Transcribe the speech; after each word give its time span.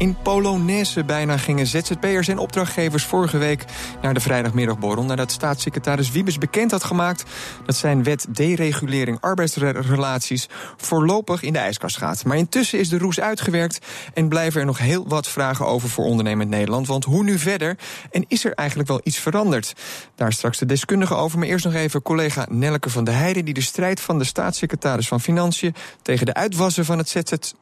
In 0.00 0.16
Polonaise 0.22 1.04
bijna 1.04 1.36
gingen 1.36 1.66
ZZP'ers 1.66 2.28
en 2.28 2.38
opdrachtgevers 2.38 3.04
vorige 3.04 3.38
week 3.38 3.64
naar 4.02 4.14
de 4.14 4.20
vrijdagmiddagborrel 4.20 5.04
nadat 5.04 5.32
staatssecretaris 5.32 6.10
Wiebes 6.10 6.38
bekend 6.38 6.70
had 6.70 6.84
gemaakt 6.84 7.24
dat 7.66 7.76
zijn 7.76 8.02
wet 8.02 8.26
deregulering 8.28 9.20
arbeidsrelaties 9.20 10.48
voorlopig 10.76 11.42
in 11.42 11.52
de 11.52 11.58
ijskast 11.58 11.96
gaat. 11.96 12.24
Maar 12.24 12.36
intussen 12.36 12.78
is 12.78 12.88
de 12.88 12.98
roes 12.98 13.20
uitgewerkt 13.20 13.86
en 14.14 14.28
blijven 14.28 14.60
er 14.60 14.66
nog 14.66 14.78
heel 14.78 15.08
wat 15.08 15.28
vragen 15.28 15.66
over 15.66 15.88
voor 15.88 16.04
ondernemend 16.04 16.50
Nederland. 16.50 16.86
Want 16.86 17.04
hoe 17.04 17.24
nu 17.24 17.38
verder? 17.38 17.78
En 18.10 18.24
is 18.28 18.44
er 18.44 18.52
eigenlijk 18.52 18.88
wel 18.88 19.00
iets 19.04 19.18
veranderd? 19.18 19.74
Daar 20.14 20.32
straks 20.32 20.58
de 20.58 20.66
deskundige 20.66 21.14
over. 21.14 21.38
Maar 21.38 21.48
eerst 21.48 21.64
nog 21.64 21.74
even 21.74 22.02
collega 22.02 22.46
Nelleke 22.50 22.90
van 22.90 23.04
der 23.04 23.14
Heijden, 23.14 23.44
die 23.44 23.54
de 23.54 23.60
strijd 23.60 24.00
van 24.00 24.18
de 24.18 24.24
staatssecretaris 24.24 25.08
van 25.08 25.20
Financiën 25.20 25.74
tegen 26.02 26.26
de 26.26 26.34
uitwassen 26.34 26.84
van 26.84 26.98
het 26.98 27.08
ZZ 27.08 27.52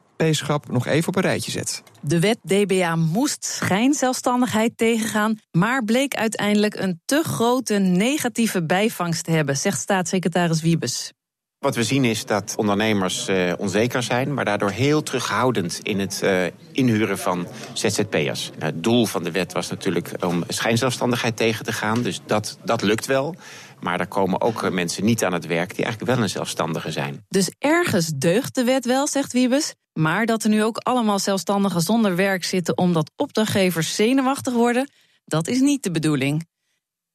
nog 0.69 0.87
even 0.87 1.07
op 1.07 1.15
een 1.15 1.21
rijtje 1.21 1.51
zet. 1.51 1.83
De 2.01 2.19
wet 2.19 2.37
DBA 2.43 2.95
moest 2.95 3.45
schijnzelfstandigheid 3.45 4.77
tegengaan, 4.77 5.37
maar 5.51 5.83
bleek 5.83 6.15
uiteindelijk 6.15 6.75
een 6.75 7.01
te 7.05 7.23
grote 7.23 7.77
negatieve 7.77 8.65
bijvangst 8.65 9.23
te 9.23 9.31
hebben, 9.31 9.57
zegt 9.57 9.79
staatssecretaris 9.79 10.61
Wiebes. 10.61 11.11
Wat 11.59 11.75
we 11.75 11.83
zien 11.83 12.05
is 12.05 12.25
dat 12.25 12.53
ondernemers 12.57 13.29
uh, 13.29 13.53
onzeker 13.57 14.03
zijn, 14.03 14.33
maar 14.33 14.45
daardoor 14.45 14.69
heel 14.69 15.03
terughoudend 15.03 15.79
in 15.81 15.99
het 15.99 16.21
uh, 16.23 16.45
inhuren 16.71 17.17
van 17.17 17.47
ZZP'ers. 17.73 18.51
Nou, 18.59 18.71
het 18.71 18.83
doel 18.83 19.05
van 19.05 19.23
de 19.23 19.31
wet 19.31 19.53
was 19.53 19.69
natuurlijk 19.69 20.11
om 20.25 20.43
schijnzelfstandigheid 20.47 21.37
tegen 21.37 21.65
te 21.65 21.73
gaan, 21.73 22.01
dus 22.01 22.21
dat, 22.25 22.57
dat 22.63 22.81
lukt 22.81 23.05
wel. 23.05 23.35
Maar 23.79 23.99
er 23.99 24.07
komen 24.07 24.41
ook 24.41 24.63
eh, 24.63 24.71
mensen 24.71 25.05
niet 25.05 25.23
aan 25.23 25.33
het 25.33 25.45
werk 25.45 25.75
die 25.75 25.83
eigenlijk 25.83 26.13
wel 26.13 26.23
een 26.23 26.29
zelfstandige 26.29 26.91
zijn. 26.91 27.25
Dus 27.27 27.51
ergens 27.57 28.07
deugt 28.07 28.55
de 28.55 28.63
wet 28.63 28.85
wel, 28.85 29.07
zegt 29.07 29.33
Wiebes. 29.33 29.73
Maar 29.99 30.25
dat 30.25 30.43
er 30.43 30.49
nu 30.49 30.63
ook 30.63 30.77
allemaal 30.77 31.19
zelfstandigen 31.19 31.81
zonder 31.81 32.15
werk 32.15 32.43
zitten 32.43 32.77
omdat 32.77 33.11
opdrachtgevers 33.15 33.95
zenuwachtig 33.95 34.53
worden, 34.53 34.89
dat 35.25 35.47
is 35.47 35.59
niet 35.59 35.83
de 35.83 35.91
bedoeling. 35.91 36.47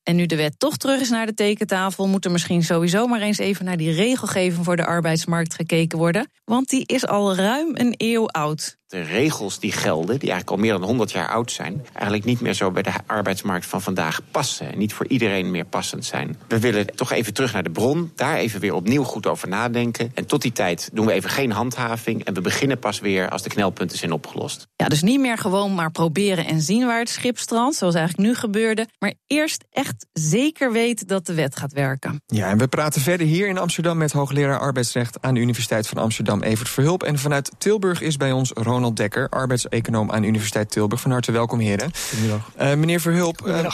En 0.02 0.16
nu 0.16 0.26
de 0.26 0.36
wet 0.36 0.58
toch 0.58 0.76
terug 0.76 1.00
is 1.00 1.10
naar 1.10 1.26
de 1.26 1.34
tekentafel, 1.34 2.08
moet 2.08 2.24
er 2.24 2.30
misschien 2.30 2.62
sowieso 2.62 3.06
maar 3.06 3.20
eens 3.20 3.38
even 3.38 3.64
naar 3.64 3.76
die 3.76 3.92
regelgeving 3.92 4.64
voor 4.64 4.76
de 4.76 4.86
arbeidsmarkt 4.86 5.54
gekeken 5.54 5.98
worden. 5.98 6.30
Want 6.44 6.68
die 6.68 6.86
is 6.86 7.06
al 7.06 7.34
ruim 7.34 7.70
een 7.72 7.94
eeuw 7.96 8.26
oud 8.26 8.76
de 8.94 9.02
regels 9.02 9.58
die 9.58 9.72
gelden, 9.72 10.18
die 10.18 10.30
eigenlijk 10.30 10.50
al 10.50 10.56
meer 10.56 10.72
dan 10.72 10.82
100 10.82 11.12
jaar 11.12 11.28
oud 11.28 11.52
zijn, 11.52 11.86
eigenlijk 11.92 12.24
niet 12.24 12.40
meer 12.40 12.54
zo 12.54 12.70
bij 12.70 12.82
de 12.82 12.92
arbeidsmarkt 13.06 13.66
van 13.66 13.82
vandaag 13.82 14.20
passen. 14.30 14.72
En 14.72 14.78
niet 14.78 14.92
voor 14.92 15.06
iedereen 15.06 15.50
meer 15.50 15.64
passend 15.64 16.04
zijn. 16.04 16.38
We 16.48 16.58
willen 16.58 16.86
toch 16.86 17.12
even 17.12 17.34
terug 17.34 17.52
naar 17.52 17.62
de 17.62 17.70
bron, 17.70 18.12
daar 18.14 18.36
even 18.36 18.60
weer 18.60 18.74
opnieuw 18.74 19.02
goed 19.02 19.26
over 19.26 19.48
nadenken. 19.48 20.10
En 20.14 20.26
tot 20.26 20.42
die 20.42 20.52
tijd 20.52 20.90
doen 20.92 21.06
we 21.06 21.12
even 21.12 21.30
geen 21.30 21.52
handhaving. 21.52 22.24
En 22.24 22.34
we 22.34 22.40
beginnen 22.40 22.78
pas 22.78 23.00
weer 23.00 23.28
als 23.28 23.42
de 23.42 23.48
knelpunten 23.48 23.98
zijn 23.98 24.12
opgelost. 24.12 24.66
Ja, 24.76 24.88
dus 24.88 25.02
niet 25.02 25.20
meer 25.20 25.38
gewoon 25.38 25.74
maar 25.74 25.90
proberen 25.90 26.46
en 26.46 26.60
zien 26.60 26.86
waar 26.86 26.98
het 26.98 27.08
schip 27.08 27.38
strandt, 27.38 27.76
zoals 27.76 27.94
eigenlijk 27.94 28.28
nu 28.28 28.34
gebeurde. 28.34 28.86
Maar 28.98 29.14
eerst 29.26 29.64
echt 29.70 30.06
zeker 30.12 30.72
weten 30.72 31.06
dat 31.06 31.26
de 31.26 31.34
wet 31.34 31.56
gaat 31.56 31.72
werken. 31.72 32.22
Ja, 32.26 32.48
en 32.48 32.58
we 32.58 32.68
praten 32.68 33.00
verder 33.00 33.26
hier 33.26 33.48
in 33.48 33.58
Amsterdam 33.58 33.96
met 33.96 34.12
hoogleraar 34.12 34.58
arbeidsrecht 34.58 35.22
aan 35.22 35.34
de 35.34 35.40
Universiteit 35.40 35.88
van 35.88 35.98
Amsterdam, 35.98 36.42
Evert 36.42 36.68
Verhulp. 36.68 37.02
En 37.02 37.18
vanuit 37.18 37.50
Tilburg 37.58 38.00
is 38.00 38.16
bij 38.16 38.32
ons 38.32 38.50
Ronald 38.50 38.83
Ronald 38.84 39.02
Dekker, 39.02 39.28
arbeidseconoom 39.28 40.10
aan 40.10 40.20
de 40.20 40.26
Universiteit 40.26 40.70
Tilburg. 40.70 41.00
Van 41.00 41.10
harte 41.10 41.32
welkom, 41.32 41.58
heren. 41.58 41.90
Goedemiddag. 42.08 42.50
Uh, 42.60 42.74
meneer 42.74 43.00
Verhulp. 43.00 43.46
Uh, 43.46 43.66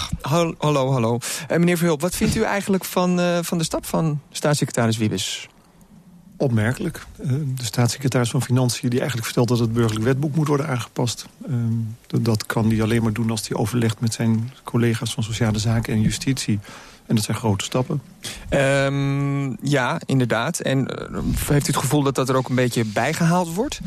hallo, 0.58 0.92
hallo. 0.92 1.18
Uh, 1.50 1.56
meneer 1.58 1.76
Verhulp, 1.76 2.00
wat 2.00 2.14
vindt 2.14 2.36
u 2.36 2.42
eigenlijk 2.42 2.84
van, 2.84 3.20
van 3.44 3.58
de 3.58 3.64
stap 3.64 3.86
van 3.86 4.20
staatssecretaris 4.30 4.96
Wiebes? 4.96 5.48
Opmerkelijk. 6.36 7.06
de 7.16 7.64
staatssecretaris 7.64 8.30
van 8.30 8.42
Financiën 8.42 8.88
die 8.88 8.98
eigenlijk 8.98 9.26
vertelt 9.26 9.48
dat 9.48 9.58
het 9.58 9.72
burgerlijk 9.72 10.04
wetboek 10.04 10.34
moet 10.34 10.48
worden 10.48 10.68
aangepast. 10.68 11.26
dat 12.20 12.46
kan 12.46 12.70
hij 12.70 12.82
alleen 12.82 13.02
maar 13.02 13.12
doen 13.12 13.30
als 13.30 13.48
hij 13.48 13.56
overlegt 13.56 14.00
met 14.00 14.14
zijn 14.14 14.52
collega's 14.64 15.14
van 15.14 15.22
Sociale 15.22 15.58
Zaken 15.58 15.92
en 15.94 16.00
Justitie. 16.00 16.58
En 17.06 17.14
dat 17.14 17.24
zijn 17.24 17.36
grote 17.36 17.64
stappen. 17.64 18.02
Um, 18.50 19.56
ja, 19.62 20.00
inderdaad. 20.06 20.58
En 20.58 20.88
heeft 21.46 21.68
u 21.68 21.70
het 21.70 21.76
gevoel 21.76 22.02
dat 22.02 22.14
dat 22.14 22.28
er 22.28 22.36
ook 22.36 22.48
een 22.48 22.54
beetje 22.54 22.84
bijgehaald 22.84 23.54
wordt? 23.54 23.80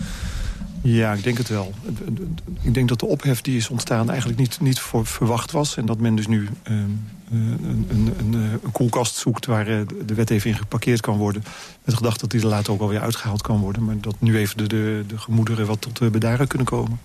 Ja, 0.84 1.14
ik 1.14 1.24
denk 1.24 1.38
het 1.38 1.50
wel. 1.50 1.74
Ik 2.62 2.74
denk 2.74 2.90
dat 2.90 3.00
de 3.00 3.06
ophef 3.06 3.42
die 3.42 3.58
is 3.58 3.70
ontstaan 3.70 4.10
eigenlijk 4.10 4.40
niet, 4.40 4.60
niet 4.62 4.80
voor 4.80 5.06
verwacht 5.06 5.52
was. 5.52 5.78
En 5.78 5.86
dat 5.86 6.00
men 6.00 6.16
dus 6.16 6.28
nu 6.28 6.42
uh, 6.42 6.78
een, 7.32 7.86
een, 7.90 8.14
een, 8.20 8.34
een, 8.34 8.72
koelkast 8.72 9.16
zoekt 9.16 9.46
waar 9.46 9.70
uh, 9.70 9.82
de 10.06 10.14
wet 10.14 10.30
even 10.30 10.50
in 10.50 10.56
geparkeerd 10.56 11.02
kan 11.02 11.18
worden. 11.18 11.44
Met 11.84 11.96
gedacht 11.96 12.20
dat 12.20 12.32
die 12.32 12.42
er 12.42 12.48
later 12.48 12.74
ook 12.74 12.82
alweer 12.82 13.02
uitgehaald 13.02 13.42
kan 13.42 13.60
worden. 13.60 13.84
Maar 13.86 14.00
dat 14.00 14.16
nu 14.20 14.38
even 14.38 14.58
de, 14.58 14.68
de, 14.68 15.04
de 15.08 15.18
gemoederen 15.18 15.66
wat 15.68 15.82
tot 15.82 16.12
bedaren 16.12 16.48
kunnen 16.48 16.68
komen. 16.68 17.00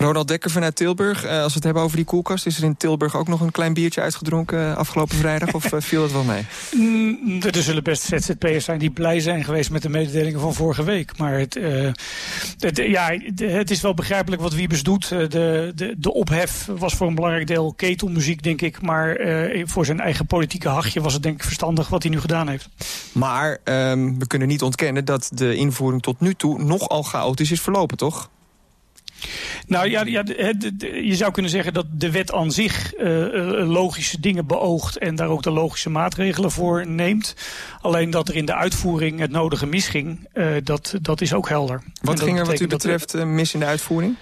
Ronald 0.00 0.28
Dekker 0.28 0.50
vanuit 0.50 0.76
Tilburg. 0.76 1.24
Uh, 1.24 1.30
als 1.30 1.48
we 1.48 1.54
het 1.54 1.64
hebben 1.64 1.82
over 1.82 1.96
die 1.96 2.04
koelkast... 2.04 2.46
is 2.46 2.58
er 2.58 2.64
in 2.64 2.76
Tilburg 2.76 3.16
ook 3.16 3.28
nog 3.28 3.40
een 3.40 3.50
klein 3.50 3.74
biertje 3.74 4.00
uitgedronken 4.00 4.58
uh, 4.58 4.76
afgelopen 4.76 5.16
vrijdag? 5.16 5.52
of 5.52 5.72
uh, 5.72 5.80
viel 5.80 6.02
het 6.02 6.12
wel 6.12 6.24
mee? 6.24 6.46
Mm, 6.74 7.42
er 7.42 7.62
zullen 7.62 7.82
best 7.82 8.02
ZZP'ers 8.02 8.64
zijn 8.64 8.78
die 8.78 8.90
blij 8.90 9.20
zijn 9.20 9.44
geweest... 9.44 9.70
met 9.70 9.82
de 9.82 9.88
mededelingen 9.88 10.40
van 10.40 10.54
vorige 10.54 10.84
week. 10.84 11.18
Maar 11.18 11.38
het, 11.38 11.58
het 12.58 12.76
ja, 12.76 13.18
het 13.34 13.70
is 13.70 13.80
wel 13.80 13.94
begrijpelijk 13.94 14.42
wat 14.42 14.54
Wiebes 14.54 14.82
doet. 14.82 15.08
de, 15.08 15.72
de, 15.74 15.94
de 15.98 16.12
ophef 16.12 16.66
was 16.78 16.94
voor 16.94 17.06
een 17.06 17.14
belangrijk 17.14 17.46
deel 17.46 17.72
ketelmuziek, 17.76 18.42
denk 18.42 18.62
ik. 18.62 18.82
Maar 18.82 19.20
voor 19.64 19.84
zijn 19.84 20.00
eigen 20.00 20.26
politieke 20.26 20.68
hachje 20.68 21.00
was 21.00 21.12
het 21.12 21.22
denk 21.22 21.34
ik 21.34 21.44
verstandig... 21.44 21.88
wat 21.88 22.02
hij 22.02 22.12
nu 22.12 22.20
gedaan 22.20 22.48
heeft. 22.48 22.68
Maar 23.12 23.58
um, 23.64 24.18
we 24.18 24.26
kunnen 24.26 24.48
niet 24.48 24.62
ontkennen 24.62 25.04
dat 25.04 25.30
de 25.34 25.54
invoering 25.54 26.02
tot 26.02 26.20
nu 26.20 26.34
toe... 26.34 26.62
nogal 26.62 27.02
chaotisch 27.02 27.50
is 27.50 27.60
verlopen, 27.60 27.96
toch? 27.96 28.30
Nou 29.66 29.90
ja, 29.90 30.04
ja 30.04 30.22
je 31.02 31.14
zou 31.14 31.32
kunnen 31.32 31.50
zeggen 31.50 31.72
dat 31.72 31.86
de 31.92 32.10
wet 32.10 32.32
aan 32.32 32.52
zich 32.52 32.94
uh, 32.98 33.06
logische 33.68 34.20
dingen 34.20 34.46
beoogt 34.46 34.98
en 34.98 35.14
daar 35.14 35.28
ook 35.28 35.42
de 35.42 35.50
logische 35.50 35.90
maatregelen 35.90 36.50
voor 36.50 36.86
neemt. 36.86 37.34
Alleen 37.80 38.10
dat 38.10 38.28
er 38.28 38.36
in 38.36 38.44
de 38.44 38.54
uitvoering 38.54 39.20
het 39.20 39.30
nodige 39.30 39.66
misging, 39.66 40.28
uh, 40.34 40.46
dat, 40.64 40.94
dat 41.02 41.20
is 41.20 41.34
ook 41.34 41.48
helder. 41.48 41.82
Wat 42.02 42.20
ging 42.20 42.38
er 42.38 42.46
wat 42.46 42.60
u 42.60 42.66
betreft 42.66 43.24
mis 43.24 43.54
in 43.54 43.60
de 43.60 43.66
uitvoering? 43.66 44.16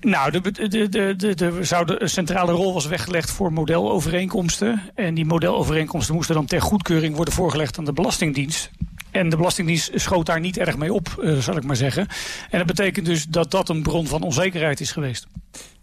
Nou, 0.00 0.30
de, 0.30 0.50
de, 0.50 0.88
de, 0.88 1.16
de, 1.16 1.34
de, 1.34 1.64
zou 1.64 1.86
de 1.86 2.08
centrale 2.08 2.52
rol 2.52 2.72
was 2.72 2.86
weggelegd 2.86 3.30
voor 3.30 3.52
modelovereenkomsten. 3.52 4.82
En 4.94 5.14
die 5.14 5.24
modelovereenkomsten 5.24 6.14
moesten 6.14 6.34
dan 6.34 6.46
ter 6.46 6.60
goedkeuring 6.60 7.14
worden 7.16 7.34
voorgelegd 7.34 7.78
aan 7.78 7.84
de 7.84 7.92
Belastingdienst. 7.92 8.70
En 9.16 9.28
de 9.28 9.36
Belastingdienst 9.36 9.90
schoot 9.94 10.26
daar 10.26 10.40
niet 10.40 10.58
erg 10.58 10.76
mee 10.76 10.92
op, 10.92 11.16
uh, 11.20 11.38
zal 11.38 11.56
ik 11.56 11.64
maar 11.64 11.76
zeggen. 11.76 12.06
En 12.50 12.58
dat 12.58 12.66
betekent 12.66 13.06
dus 13.06 13.24
dat 13.24 13.50
dat 13.50 13.68
een 13.68 13.82
bron 13.82 14.06
van 14.06 14.22
onzekerheid 14.22 14.80
is 14.80 14.92
geweest. 14.92 15.26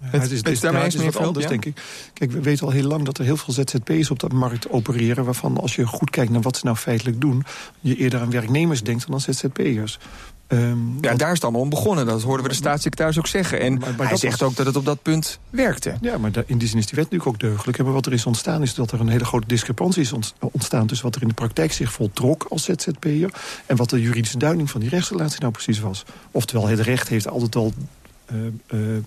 Het 0.04 0.32
is, 0.32 0.38
het 0.38 0.48
is 0.48 0.60
daarmee 0.60 0.84
eens 0.84 1.18
anders, 1.18 1.44
ja? 1.44 1.52
denk 1.52 1.66
ik. 1.66 1.82
Kijk, 2.14 2.32
we 2.32 2.42
weten 2.42 2.66
al 2.66 2.72
heel 2.72 2.88
lang 2.88 3.06
dat 3.06 3.18
er 3.18 3.26
heel 3.26 3.38
veel 3.38 3.54
ZZP's 3.54 4.10
op 4.10 4.20
de 4.20 4.28
markt 4.28 4.70
opereren... 4.70 5.26
waarvan 5.26 5.58
als 5.58 5.76
je 5.76 5.88
goed 5.88 6.10
kijkt 6.10 6.32
naar 6.32 6.42
wat 6.42 6.58
ze 6.58 6.66
nou 6.66 6.78
feitelijk 6.78 7.22
doen... 7.22 7.44
je 7.80 7.96
eerder 7.96 8.20
aan 8.20 8.32
werknemers 8.32 8.84
denkt 8.84 9.06
dan 9.06 9.14
aan 9.14 9.22
ZZP'ers. 9.22 10.00
Um, 10.48 10.98
ja, 11.02 11.14
daar 11.14 11.28
is 11.28 11.34
het 11.34 11.44
allemaal 11.44 11.62
om 11.62 11.70
begonnen. 11.70 12.06
Dat 12.06 12.22
hoorden 12.22 12.44
we 12.44 12.50
de 12.52 12.58
staatssecretaris 12.58 13.18
ook 13.18 13.28
zeggen. 13.28 13.60
En 13.60 13.78
maar, 13.78 13.94
maar 13.98 14.08
hij 14.08 14.18
zegt 14.18 14.42
ook 14.42 14.56
dat 14.56 14.66
het 14.66 14.76
op 14.76 14.86
dat 14.86 15.02
punt 15.02 15.40
werkte. 15.50 15.94
Ja, 16.02 16.18
maar 16.18 16.32
in 16.46 16.58
die 16.58 16.68
zin 16.68 16.78
is 16.78 16.86
die 16.86 16.96
wet 16.96 17.12
natuurlijk 17.12 17.30
ook 17.30 17.40
deugdelijk. 17.40 17.84
Maar 17.84 17.94
wat 17.94 18.06
er 18.06 18.14
is 18.14 18.26
ontstaan 18.26 18.62
is 18.62 18.74
dat 18.74 18.92
er 18.92 19.00
een 19.00 19.08
hele 19.08 19.26
grote 19.26 19.48
discrepantie 19.48 20.02
is 20.02 20.14
ontstaan... 20.40 20.88
tussen 20.88 21.06
wat 21.06 21.16
er 21.16 21.22
in 21.22 21.28
de 21.28 21.34
praktijk 21.34 21.74
zich 21.74 21.92
voltrok 21.92 22.46
als 22.50 22.64
ZZP'er... 22.64 23.34
en 23.66 23.76
wat 23.76 23.90
de 23.90 24.02
juridische 24.02 24.38
duiding 24.38 24.72
van 24.72 24.80
die 24.82 24.90
rechtsrelatie 24.90 25.40
nou 25.40 25.52
precies 25.52 25.80
was. 25.80 26.04
Oftewel, 26.32 26.68
het 26.68 26.80
recht 26.80 27.08
heeft 27.08 27.28
altijd 27.28 27.56
al, 27.56 27.74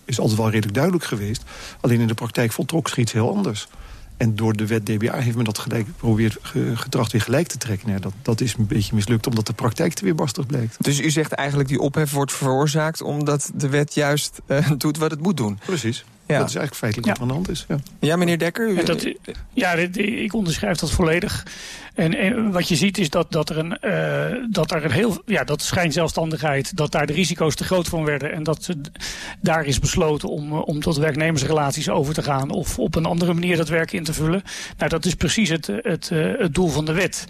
is 0.04 0.18
altijd 0.18 0.38
wel 0.38 0.50
redelijk 0.50 0.74
duidelijk 0.74 1.04
geweest. 1.04 1.42
Alleen 1.80 2.00
in 2.00 2.06
de 2.06 2.14
praktijk 2.14 2.52
voltrok 2.52 2.88
zich 2.88 2.98
iets 2.98 3.12
heel 3.12 3.36
anders. 3.36 3.68
En 4.16 4.36
door 4.36 4.56
de 4.56 4.66
wet 4.66 4.86
DBA 4.86 5.18
heeft 5.18 5.36
men 5.36 5.44
dat 5.44 5.58
gelijk 5.58 5.86
geprobeerd 5.86 6.38
getracht 6.74 7.12
weer 7.12 7.20
gelijk 7.20 7.46
te 7.46 7.58
trekken. 7.58 7.88
Nou, 7.88 8.00
dat, 8.00 8.12
dat 8.22 8.40
is 8.40 8.54
een 8.58 8.66
beetje 8.66 8.94
mislukt, 8.94 9.26
omdat 9.26 9.46
de 9.46 9.52
praktijk 9.52 9.92
te 9.92 10.04
weerbarstig 10.04 10.46
blijkt. 10.46 10.76
Dus 10.80 11.00
u 11.00 11.10
zegt 11.10 11.32
eigenlijk 11.32 11.68
die 11.68 11.80
ophef 11.80 12.10
wordt 12.10 12.32
veroorzaakt... 12.32 13.02
omdat 13.02 13.50
de 13.54 13.68
wet 13.68 13.94
juist 13.94 14.40
uh, 14.46 14.70
doet 14.78 14.98
wat 14.98 15.10
het 15.10 15.20
moet 15.20 15.36
doen? 15.36 15.58
Precies. 15.64 16.04
Ja. 16.26 16.38
Dat 16.38 16.48
is 16.48 16.54
eigenlijk 16.54 16.74
feitelijk 16.74 17.08
wat 17.08 17.16
er 17.16 17.22
aan 17.22 17.28
de 17.28 17.34
hand 17.34 17.48
is. 17.48 17.64
Ja, 17.68 17.76
ja 18.00 18.16
meneer 18.16 18.38
Dekker? 18.38 18.68
U... 18.68 18.84
Dat, 18.84 19.06
ja, 19.52 19.72
ik 19.72 20.34
onderschrijf 20.34 20.78
dat 20.78 20.90
volledig. 20.90 21.46
En, 21.94 22.52
wat 22.52 22.68
je 22.68 22.76
ziet 22.76 22.98
is 22.98 23.10
dat, 23.10 23.32
dat, 23.32 23.50
er 23.50 23.58
een, 23.58 23.78
uh, 23.82 24.44
dat 24.50 24.70
er 24.70 24.84
een 24.84 24.90
heel... 24.90 25.22
Ja, 25.26 25.44
dat 25.44 25.62
schijnzelfstandigheid, 25.62 26.76
dat 26.76 26.92
daar 26.92 27.06
de 27.06 27.12
risico's 27.12 27.54
te 27.54 27.64
groot 27.64 27.88
van 27.88 28.04
werden. 28.04 28.32
En 28.32 28.42
dat 28.42 28.68
daar 29.40 29.64
is 29.64 29.78
besloten 29.78 30.28
om, 30.28 30.52
eh, 30.52 30.66
om 30.66 30.80
tot 30.80 30.96
werknemersrelaties 30.96 31.88
over 31.88 32.14
te 32.14 32.22
gaan... 32.22 32.50
of 32.50 32.78
op 32.78 32.94
een 32.94 33.04
andere 33.04 33.34
manier 33.34 33.56
dat 33.56 33.68
werk 33.68 33.92
in 33.92 34.04
te 34.04 34.12
vullen. 34.12 34.42
Nou, 34.78 34.90
dat 34.90 35.04
is 35.04 35.14
precies 35.14 35.48
het, 35.48 35.66
het, 35.66 36.10
uh, 36.12 36.38
het 36.38 36.54
doel 36.54 36.68
van 36.68 36.84
de 36.84 36.92
wet. 36.92 37.26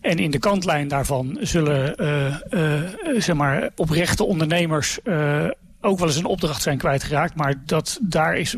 En 0.00 0.18
in 0.18 0.30
de 0.30 0.38
kantlijn 0.38 0.88
daarvan 0.88 1.38
zullen 1.40 1.94
uh, 2.50 2.82
zeg 3.18 3.36
maar, 3.36 3.70
oprechte 3.76 4.24
ondernemers 4.24 4.98
ook 5.80 5.98
wel 5.98 6.08
eens 6.08 6.16
een 6.16 6.24
opdracht 6.24 6.62
zijn 6.62 6.78
kwijtgeraakt. 6.78 7.34
Maar 7.34 7.54
dat, 7.64 7.98
daar 8.02 8.36
is 8.36 8.56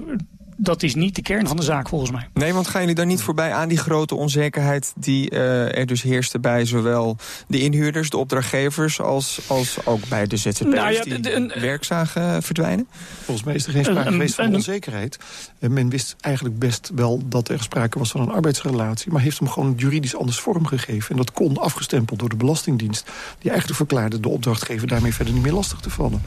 dat 0.62 0.82
is 0.82 0.94
niet 0.94 1.14
de 1.14 1.22
kern 1.22 1.46
van 1.46 1.56
de 1.56 1.62
zaak 1.62 1.88
volgens 1.88 2.10
mij. 2.10 2.28
Nee, 2.34 2.54
want 2.54 2.68
gaan 2.68 2.80
jullie 2.80 2.96
daar 2.96 3.06
niet 3.06 3.22
voorbij 3.22 3.52
aan 3.52 3.68
die 3.68 3.78
grote 3.78 4.14
onzekerheid 4.14 4.92
die 4.96 5.30
uh, 5.30 5.78
er 5.78 5.86
dus 5.86 6.02
heerste 6.02 6.38
bij 6.38 6.64
zowel 6.64 7.16
de 7.46 7.60
inhuurders, 7.60 8.10
de 8.10 8.16
opdrachtgevers, 8.16 9.00
als, 9.00 9.40
als 9.46 9.86
ook 9.86 10.08
bij 10.08 10.26
de 10.26 10.36
ZZP'ers 10.36 10.74
nou 10.74 10.92
ja, 10.92 11.02
die 11.02 11.34
een, 11.34 11.52
werk 11.60 11.84
zagen 11.84 12.42
verdwijnen? 12.42 12.88
Volgens 13.24 13.46
mij 13.46 13.54
is 13.54 13.66
er 13.66 13.72
geen 13.72 13.84
sprake 13.84 14.10
geweest 14.10 14.34
van 14.34 14.54
onzekerheid. 14.54 15.18
Men 15.58 15.88
wist 15.88 16.16
eigenlijk 16.20 16.58
best 16.58 16.90
wel 16.94 17.22
dat 17.24 17.48
er 17.48 17.62
sprake 17.62 17.98
was 17.98 18.10
van 18.10 18.20
een 18.20 18.30
arbeidsrelatie, 18.30 19.12
maar 19.12 19.20
heeft 19.20 19.38
hem 19.38 19.48
gewoon 19.48 19.74
juridisch 19.76 20.16
anders 20.16 20.40
vormgegeven. 20.40 21.10
En 21.10 21.16
dat 21.16 21.32
kon 21.32 21.58
afgestempeld 21.58 22.18
door 22.18 22.28
de 22.28 22.36
Belastingdienst, 22.36 23.10
die 23.38 23.50
eigenlijk 23.50 23.78
verklaarde 23.78 24.20
de 24.20 24.28
opdrachtgever 24.28 24.88
daarmee 24.88 25.14
verder 25.14 25.34
niet 25.34 25.42
meer 25.42 25.52
lastig 25.52 25.80
te 25.80 25.90
vallen. 25.90 26.22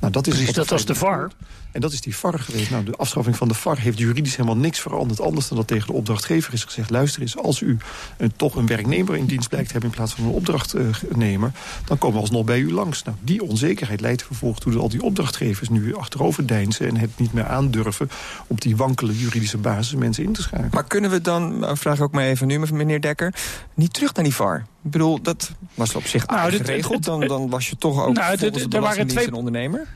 Nou, 0.00 0.12
dat 0.12 0.26
is 0.26 0.34
Precies, 0.34 0.54
dat 0.54 0.68
was 0.68 0.84
de 0.84 0.94
VAR. 0.94 1.30
En 1.72 1.80
dat 1.80 1.92
is 1.92 2.00
die 2.00 2.16
VAR 2.16 2.38
geweest. 2.38 2.70
Nou, 2.70 2.84
de 2.84 2.96
afschaffing 2.96 3.36
van 3.36 3.48
de 3.48 3.54
VAR 3.54 3.79
heeft 3.80 3.98
juridisch 3.98 4.36
helemaal 4.36 4.56
niks 4.56 4.80
veranderd... 4.80 5.20
anders 5.20 5.48
dan 5.48 5.56
dat 5.56 5.66
tegen 5.66 5.86
de 5.86 5.92
opdrachtgever 5.92 6.52
is 6.52 6.64
gezegd... 6.64 6.90
luister 6.90 7.22
eens, 7.22 7.36
als 7.36 7.60
u 7.60 7.76
een, 8.16 8.32
toch 8.36 8.54
een 8.54 8.66
werknemer 8.66 9.16
in 9.16 9.26
dienst 9.26 9.48
blijkt 9.48 9.66
te 9.66 9.72
hebben... 9.72 9.90
in 9.90 9.96
plaats 9.96 10.14
van 10.14 10.24
een 10.24 10.30
opdrachtnemer, 10.30 11.52
dan 11.84 11.98
komen 11.98 12.16
we 12.16 12.22
alsnog 12.22 12.44
bij 12.44 12.58
u 12.58 12.72
langs. 12.72 13.02
Nou, 13.02 13.16
die 13.20 13.42
onzekerheid 13.42 14.00
leidt 14.00 14.22
vervolgens 14.22 14.60
toe 14.60 14.72
dat 14.72 14.82
al 14.82 14.88
die 14.88 15.02
opdrachtgevers... 15.02 15.68
nu 15.68 15.94
achterover 15.94 16.46
deinzen 16.46 16.88
en 16.88 16.96
het 16.96 17.10
niet 17.18 17.32
meer 17.32 17.46
aandurven... 17.46 18.10
op 18.46 18.60
die 18.60 18.76
wankele 18.76 19.18
juridische 19.18 19.58
basis 19.58 19.94
mensen 19.94 20.24
in 20.24 20.32
te 20.32 20.42
schakelen. 20.42 20.70
Maar 20.72 20.84
kunnen 20.84 21.10
we 21.10 21.20
dan, 21.20 21.64
vraag 21.72 21.96
ik 21.96 22.02
ook 22.02 22.12
maar 22.12 22.24
even 22.24 22.46
nu, 22.46 22.58
meneer 22.58 23.00
Dekker... 23.00 23.34
niet 23.74 23.92
terug 23.92 24.14
naar 24.14 24.24
die 24.24 24.34
VAR? 24.34 24.66
Ik 24.84 24.90
bedoel, 24.90 25.22
dat 25.22 25.50
was 25.74 25.94
op 25.94 26.06
zich 26.06 26.26
nou, 26.26 26.52
geregeld. 26.52 27.04
Dan, 27.04 27.20
dan 27.20 27.50
was 27.50 27.68
je 27.68 27.76
toch 27.76 28.04
ook 28.04 28.14
nou, 28.14 28.38
volgens 28.38 28.68
de 28.68 28.80
waren 28.80 29.06
twee, 29.06 29.26
een 29.26 29.32
ondernemer. 29.32 29.86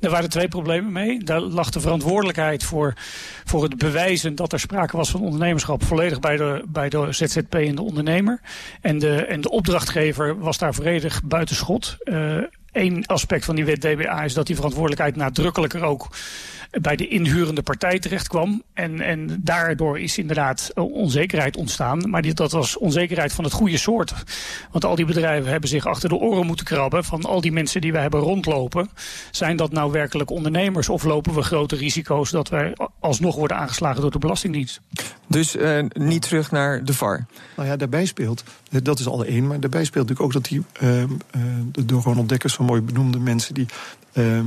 Er 0.00 0.10
waren 0.10 0.30
twee 0.30 0.48
problemen 0.48 0.92
mee. 0.92 1.24
Daar 1.24 1.40
lag 1.40 1.70
de 1.70 1.80
verantwoordelijkheid 1.80 2.64
voor, 2.64 2.94
voor 3.44 3.62
het 3.62 3.78
bewijzen 3.78 4.34
dat 4.34 4.52
er 4.52 4.60
sprake 4.60 4.96
was 4.96 5.10
van 5.10 5.20
ondernemerschap 5.20 5.84
volledig 5.84 6.20
bij 6.20 6.36
de, 6.36 6.64
bij 6.68 6.88
de 6.88 7.12
ZZP 7.12 7.54
en 7.54 7.74
de 7.74 7.82
ondernemer. 7.82 8.40
En 8.80 8.98
de, 8.98 9.14
en 9.14 9.40
de 9.40 9.50
opdrachtgever 9.50 10.38
was 10.38 10.58
daar 10.58 10.74
volledig 10.74 11.22
buitenschot. 11.24 11.96
Eén 11.98 12.14
uh, 12.14 12.42
aspect 13.06 13.44
van 13.44 13.54
die 13.54 13.64
wet 13.64 13.80
DBA 13.80 14.24
is 14.24 14.34
dat 14.34 14.46
die 14.46 14.56
verantwoordelijkheid 14.56 15.16
nadrukkelijker 15.16 15.82
ook 15.82 16.08
bij 16.70 16.96
de 16.96 17.08
inhurende 17.08 17.62
partij 17.62 17.98
terecht 17.98 18.28
kwam. 18.28 18.62
En, 18.74 19.00
en 19.00 19.40
daardoor 19.40 19.98
is 19.98 20.18
inderdaad 20.18 20.70
onzekerheid 20.74 21.56
ontstaan. 21.56 22.10
Maar 22.10 22.22
die, 22.22 22.34
dat 22.34 22.52
was 22.52 22.78
onzekerheid 22.78 23.32
van 23.32 23.44
het 23.44 23.52
goede 23.52 23.78
soort. 23.78 24.14
Want 24.70 24.84
al 24.84 24.94
die 24.94 25.04
bedrijven 25.04 25.50
hebben 25.50 25.68
zich 25.68 25.86
achter 25.86 26.08
de 26.08 26.14
oren 26.14 26.46
moeten 26.46 26.64
krabben 26.64 27.04
van 27.04 27.22
al 27.22 27.40
die 27.40 27.52
mensen 27.52 27.80
die 27.80 27.92
we 27.92 27.98
hebben 27.98 28.20
rondlopen. 28.20 28.90
Zijn 29.30 29.56
dat 29.56 29.72
nou 29.72 29.92
werkelijk 29.92 30.30
ondernemers 30.30 30.88
of 30.88 31.04
lopen 31.04 31.34
we 31.34 31.42
grote 31.42 31.76
risico's 31.76 32.30
dat 32.30 32.48
wij 32.48 32.76
alsnog 33.00 33.36
worden 33.36 33.56
aangeslagen 33.56 34.00
door 34.00 34.10
de 34.10 34.18
Belastingdienst? 34.18 34.80
Dus 35.26 35.56
uh, 35.56 35.84
niet 35.92 36.22
terug 36.22 36.50
naar 36.50 36.84
de 36.84 36.92
VAR? 36.92 37.26
Nou 37.56 37.68
ja, 37.68 37.76
daarbij 37.76 38.06
speelt, 38.06 38.44
eh, 38.70 38.80
dat 38.82 38.98
is 38.98 39.06
al 39.06 39.24
één, 39.24 39.46
maar 39.46 39.60
daarbij 39.60 39.84
speelt 39.84 40.08
natuurlijk 40.08 40.36
ook 40.36 40.42
dat 40.42 40.50
die 40.50 40.62
uh, 40.82 41.00
uh, 41.00 41.06
door 41.84 42.02
Ronald 42.02 42.28
Dekkers 42.28 42.54
van 42.54 42.66
mooi 42.68 42.80
benoemde 42.80 43.18
mensen 43.18 43.54
die 43.54 43.66
uh, 44.12 44.40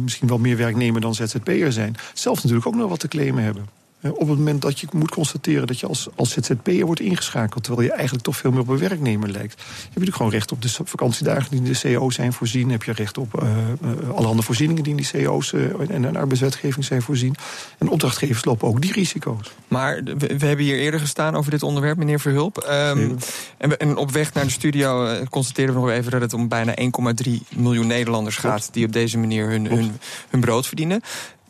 misschien 0.00 0.28
wel 0.28 0.38
meer 0.38 0.56
werknemer 0.56 1.00
dan 1.00 1.14
ZZP'er 1.14 1.72
zijn, 1.72 1.96
zelf 2.14 2.36
natuurlijk 2.36 2.66
ook 2.66 2.74
nog 2.74 2.88
wat 2.88 3.00
te 3.00 3.08
claimen 3.08 3.44
hebben. 3.44 3.81
Op 4.02 4.28
het 4.28 4.38
moment 4.38 4.62
dat 4.62 4.80
je 4.80 4.86
moet 4.92 5.10
constateren 5.10 5.66
dat 5.66 5.80
je 5.80 5.86
als, 5.86 6.08
als 6.14 6.30
ZZP'er 6.30 6.86
wordt 6.86 7.00
ingeschakeld... 7.00 7.64
terwijl 7.64 7.86
je 7.86 7.92
eigenlijk 7.92 8.24
toch 8.24 8.36
veel 8.36 8.50
meer 8.50 8.60
op 8.60 8.68
een 8.68 8.78
werknemer 8.78 9.30
lijkt... 9.30 9.54
heb 9.54 9.68
je 9.78 9.88
natuurlijk 9.88 10.16
gewoon 10.16 10.32
recht 10.32 10.52
op 10.52 10.62
de 10.62 10.68
vakantiedagen 10.84 11.50
die 11.50 11.62
in 11.62 11.72
de 11.72 11.94
CO's 11.94 12.14
zijn 12.14 12.32
voorzien. 12.32 12.70
Heb 12.70 12.82
je 12.82 12.92
recht 12.92 13.18
op 13.18 13.42
uh, 13.42 13.48
uh, 13.82 14.10
allerhande 14.10 14.42
voorzieningen 14.42 14.82
die 14.82 14.96
in 14.96 15.02
die 15.02 15.24
CO's 15.24 15.52
uh, 15.52 15.90
en 15.90 16.02
een 16.02 16.16
arbeidswetgeving 16.16 16.84
zijn 16.84 17.02
voorzien. 17.02 17.34
En 17.78 17.88
opdrachtgevers 17.88 18.44
lopen 18.44 18.68
ook 18.68 18.80
die 18.80 18.92
risico's. 18.92 19.52
Maar 19.68 20.02
we, 20.04 20.14
we 20.14 20.46
hebben 20.46 20.64
hier 20.64 20.78
eerder 20.78 21.00
gestaan 21.00 21.34
over 21.34 21.50
dit 21.50 21.62
onderwerp, 21.62 21.96
meneer 21.96 22.20
Verhulp. 22.20 22.66
Um, 22.70 23.16
en, 23.58 23.78
en, 23.78 23.96
op 23.96 24.10
weg 24.10 24.32
naar 24.32 24.44
de 24.44 24.50
studio 24.50 25.16
constateren 25.30 25.74
we 25.74 25.80
nog 25.80 25.90
even... 25.90 26.10
dat 26.10 26.20
het 26.20 26.32
om 26.32 26.48
bijna 26.48 26.74
1,3 27.24 27.30
miljoen 27.56 27.86
Nederlanders 27.86 28.36
gaat... 28.36 28.68
die 28.72 28.86
op 28.86 28.92
deze 28.92 29.18
manier 29.18 29.48
hun, 29.48 29.66
hun, 29.66 29.92
hun 30.30 30.40
brood 30.40 30.66
verdienen 30.66 31.02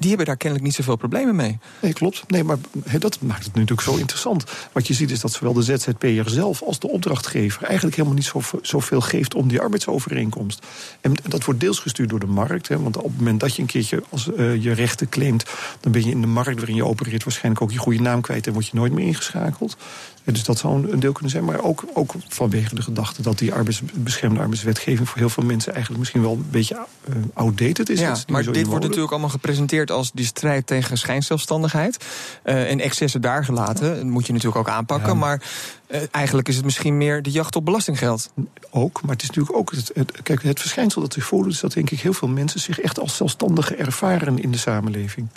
die 0.02 0.08
hebben 0.08 0.26
daar 0.26 0.37
kennelijk 0.37 0.69
niet 0.69 0.76
zoveel 0.76 0.96
problemen 0.96 1.37
mee. 1.37 1.58
Nee, 1.81 1.93
klopt. 1.93 2.25
Nee, 2.26 2.44
maar 2.44 2.58
dat 2.99 3.20
maakt 3.20 3.44
het 3.44 3.54
natuurlijk 3.54 3.81
zo 3.81 3.96
interessant. 3.96 4.44
Wat 4.72 4.87
je 4.87 4.94
ziet 4.94 5.10
is 5.10 5.20
dat 5.20 5.32
zowel 5.32 5.52
de 5.52 5.62
ZZP'er 5.62 6.31
zelf 6.31 6.62
als 6.62 6.78
de 6.78 6.88
opdrachtgever... 6.88 7.62
eigenlijk 7.62 7.96
helemaal 7.96 8.16
niet 8.16 8.32
zoveel 8.62 9.00
geeft 9.00 9.34
om 9.34 9.49
die 9.49 9.60
arbeidsovereenkomst. 9.60 10.66
En 11.00 11.14
dat 11.28 11.44
wordt 11.44 11.60
deels 11.60 11.78
gestuurd 11.78 12.10
door 12.10 12.20
de 12.20 12.26
markt. 12.26 12.69
Want 12.69 12.96
op 12.96 13.04
het 13.04 13.16
moment 13.16 13.40
dat 13.40 13.54
je 13.54 13.62
een 13.62 13.69
keertje 13.69 14.02
als, 14.08 14.28
uh, 14.37 14.62
je 14.62 14.72
rechten 14.72 15.08
claimt... 15.08 15.44
dan 15.81 15.93
ben 15.93 16.05
je 16.05 16.10
in 16.10 16.20
de 16.20 16.26
markt 16.26 16.56
waarin 16.56 16.76
je 16.76 16.84
opereert 16.84 17.25
waarschijnlijk 17.25 17.64
ook 17.64 17.72
je 17.72 17.78
goede 17.78 18.00
naam 18.00 18.20
kwijt... 18.20 18.46
en 18.46 18.52
word 18.52 18.66
je 18.66 18.76
nooit 18.76 18.93
meer 18.93 19.06
ingeschakeld. 19.06 19.76
Dus 20.24 20.44
dat 20.44 20.58
zou 20.58 20.92
een 20.92 21.00
deel 21.00 21.12
kunnen 21.12 21.30
zijn. 21.30 21.44
Maar 21.44 21.60
ook, 21.60 21.84
ook 21.94 22.14
vanwege 22.28 22.74
de 22.74 22.82
gedachte 22.82 23.22
dat 23.22 23.38
die 23.38 23.52
arbeidsbeschermde 23.52 24.40
arbeidswetgeving... 24.40 25.08
voor 25.08 25.19
heel 25.19 25.28
veel 25.28 25.44
mensen 25.44 25.70
eigenlijk 25.72 26.00
misschien 26.00 26.22
wel 26.22 26.32
een 26.32 26.46
beetje 26.50 26.86
uh, 27.08 27.16
outdated 27.34 27.88
is. 27.88 28.00
Ja, 28.00 28.16
maar 28.26 28.52
dit 28.52 28.66
wordt 28.66 28.84
natuurlijk 28.84 29.10
allemaal 29.10 29.28
gepresenteerd 29.28 29.90
als 29.90 30.10
die 30.14 30.24
strijd 30.24 30.66
tegen 30.66 30.98
schijnzelfstandigheid. 30.98 32.04
Uh, 32.44 32.70
en 32.70 32.80
excessen 32.80 33.20
daar 33.20 33.44
gelaten, 33.44 33.96
dat 33.96 34.04
moet 34.04 34.26
je 34.26 34.32
natuurlijk 34.32 34.69
ook 34.69 34.74
aanpakken. 34.74 35.19
Maar 35.19 35.42
uh, 35.88 36.00
eigenlijk 36.10 36.48
is 36.48 36.56
het 36.56 36.64
misschien 36.64 36.96
meer 36.96 37.22
de 37.22 37.30
jacht 37.30 37.56
op 37.56 37.64
belastinggeld. 37.64 38.32
Ook, 38.70 39.02
maar 39.02 39.12
het 39.12 39.22
is 39.22 39.28
natuurlijk 39.28 39.56
ook. 39.56 39.70
Het, 39.70 39.90
het, 39.94 40.22
kijk, 40.22 40.42
het 40.42 40.60
verschijnsel 40.60 41.00
dat 41.00 41.12
zich 41.12 41.24
voordoet, 41.24 41.52
is 41.52 41.60
dat 41.60 41.72
denk 41.72 41.90
ik 41.90 42.00
heel 42.00 42.12
veel 42.12 42.28
mensen 42.28 42.60
zich 42.60 42.80
echt 42.80 42.98
als 42.98 43.16
zelfstandige 43.16 43.74
ervaren 43.74 44.38
in 44.38 44.50
de 44.50 44.58
samenleving. 44.58 45.28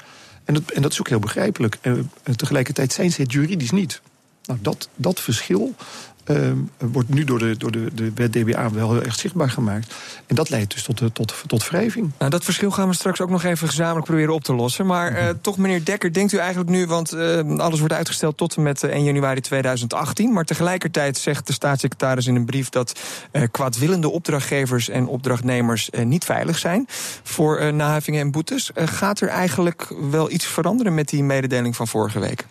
En 0.43 0.53
dat, 0.53 0.71
en 0.71 0.81
dat 0.81 0.91
is 0.91 0.99
ook 0.99 1.09
heel 1.09 1.19
begrijpelijk. 1.19 1.77
En 1.81 2.09
tegelijkertijd 2.35 2.93
zijn 2.93 3.11
ze 3.11 3.21
het 3.21 3.31
juridisch 3.31 3.71
niet. 3.71 4.01
Nou, 4.45 4.59
dat, 4.61 4.89
dat 4.95 5.19
verschil 5.19 5.75
uh, 6.31 6.51
wordt 6.77 7.09
nu 7.09 7.23
door 7.23 7.39
de, 7.39 7.57
door 7.57 7.71
de, 7.71 7.93
de 7.93 8.11
wet 8.15 8.33
DBA 8.33 8.71
wel 8.71 8.91
heel 8.91 9.03
erg 9.03 9.15
zichtbaar 9.15 9.49
gemaakt. 9.49 9.93
En 10.25 10.35
dat 10.35 10.49
leidt 10.49 10.73
dus 10.73 10.83
tot, 10.83 11.01
tot, 11.13 11.43
tot 11.47 11.69
wrijving. 11.69 12.11
Nou, 12.17 12.31
dat 12.31 12.43
verschil 12.43 12.71
gaan 12.71 12.87
we 12.87 12.95
straks 12.95 13.21
ook 13.21 13.29
nog 13.29 13.43
even 13.43 13.67
gezamenlijk 13.67 14.05
proberen 14.05 14.33
op 14.33 14.43
te 14.43 14.53
lossen. 14.53 14.85
Maar 14.85 15.11
uh, 15.11 15.29
toch, 15.41 15.57
meneer 15.57 15.85
Dekker, 15.85 16.13
denkt 16.13 16.31
u 16.31 16.37
eigenlijk 16.37 16.69
nu... 16.69 16.85
want 16.85 17.13
uh, 17.13 17.57
alles 17.57 17.79
wordt 17.79 17.93
uitgesteld 17.93 18.37
tot 18.37 18.55
en 18.55 18.63
met 18.63 18.83
1 18.83 19.03
januari 19.03 19.41
2018... 19.41 20.33
maar 20.33 20.45
tegelijkertijd 20.45 21.17
zegt 21.17 21.47
de 21.47 21.53
staatssecretaris 21.53 22.27
in 22.27 22.35
een 22.35 22.45
brief... 22.45 22.69
dat 22.69 22.99
kwaadwillende 23.51 24.09
opdrachtgevers 24.09 24.89
en 24.89 25.07
opdrachtnemers 25.07 25.89
niet 26.03 26.25
veilig 26.25 26.57
zijn... 26.57 26.85
voor 27.23 27.73
naheffingen 27.73 28.21
en 28.21 28.31
boetes. 28.31 28.71
gaat 28.75 29.21
er 29.21 29.27
eigenlijk 29.27 29.87
wel 30.11 30.31
iets 30.31 30.45
veranderen 30.45 30.93
met 30.93 31.09
die 31.09 31.23
mededeling 31.23 31.75
van 31.75 31.87
vorige 31.87 32.19
week? 32.19 32.45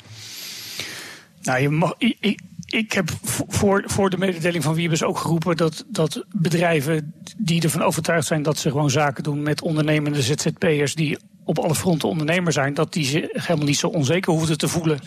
Nou, 1.45 1.61
je 1.61 1.69
mag, 1.69 1.95
ik, 1.99 2.41
ik 2.67 2.93
heb 2.93 3.11
voor, 3.49 3.83
voor 3.87 4.11
de 4.11 4.19
mededeling 4.19 4.65
van 4.65 4.75
Wiebes 4.75 5.03
ook 5.03 5.19
geroepen 5.19 5.57
dat, 5.57 5.85
dat 5.89 6.25
bedrijven 6.29 7.15
die 7.37 7.63
ervan 7.63 7.83
overtuigd 7.83 8.27
zijn 8.27 8.43
dat 8.43 8.59
ze 8.59 8.71
gewoon 8.71 8.91
zaken 8.91 9.23
doen 9.23 9.43
met 9.43 9.63
ondernemende 9.63 10.23
ZZP'ers 10.23 10.95
die 10.95 11.19
op 11.45 11.59
alle 11.59 11.75
fronten 11.75 12.09
ondernemer 12.09 12.53
zijn, 12.53 12.75
dat 12.75 12.93
die 12.93 13.05
zich 13.05 13.47
helemaal 13.47 13.67
niet 13.67 13.77
zo 13.77 13.87
onzeker 13.87 14.33
hoeven 14.33 14.59
te 14.59 14.69
voelen. 14.69 14.99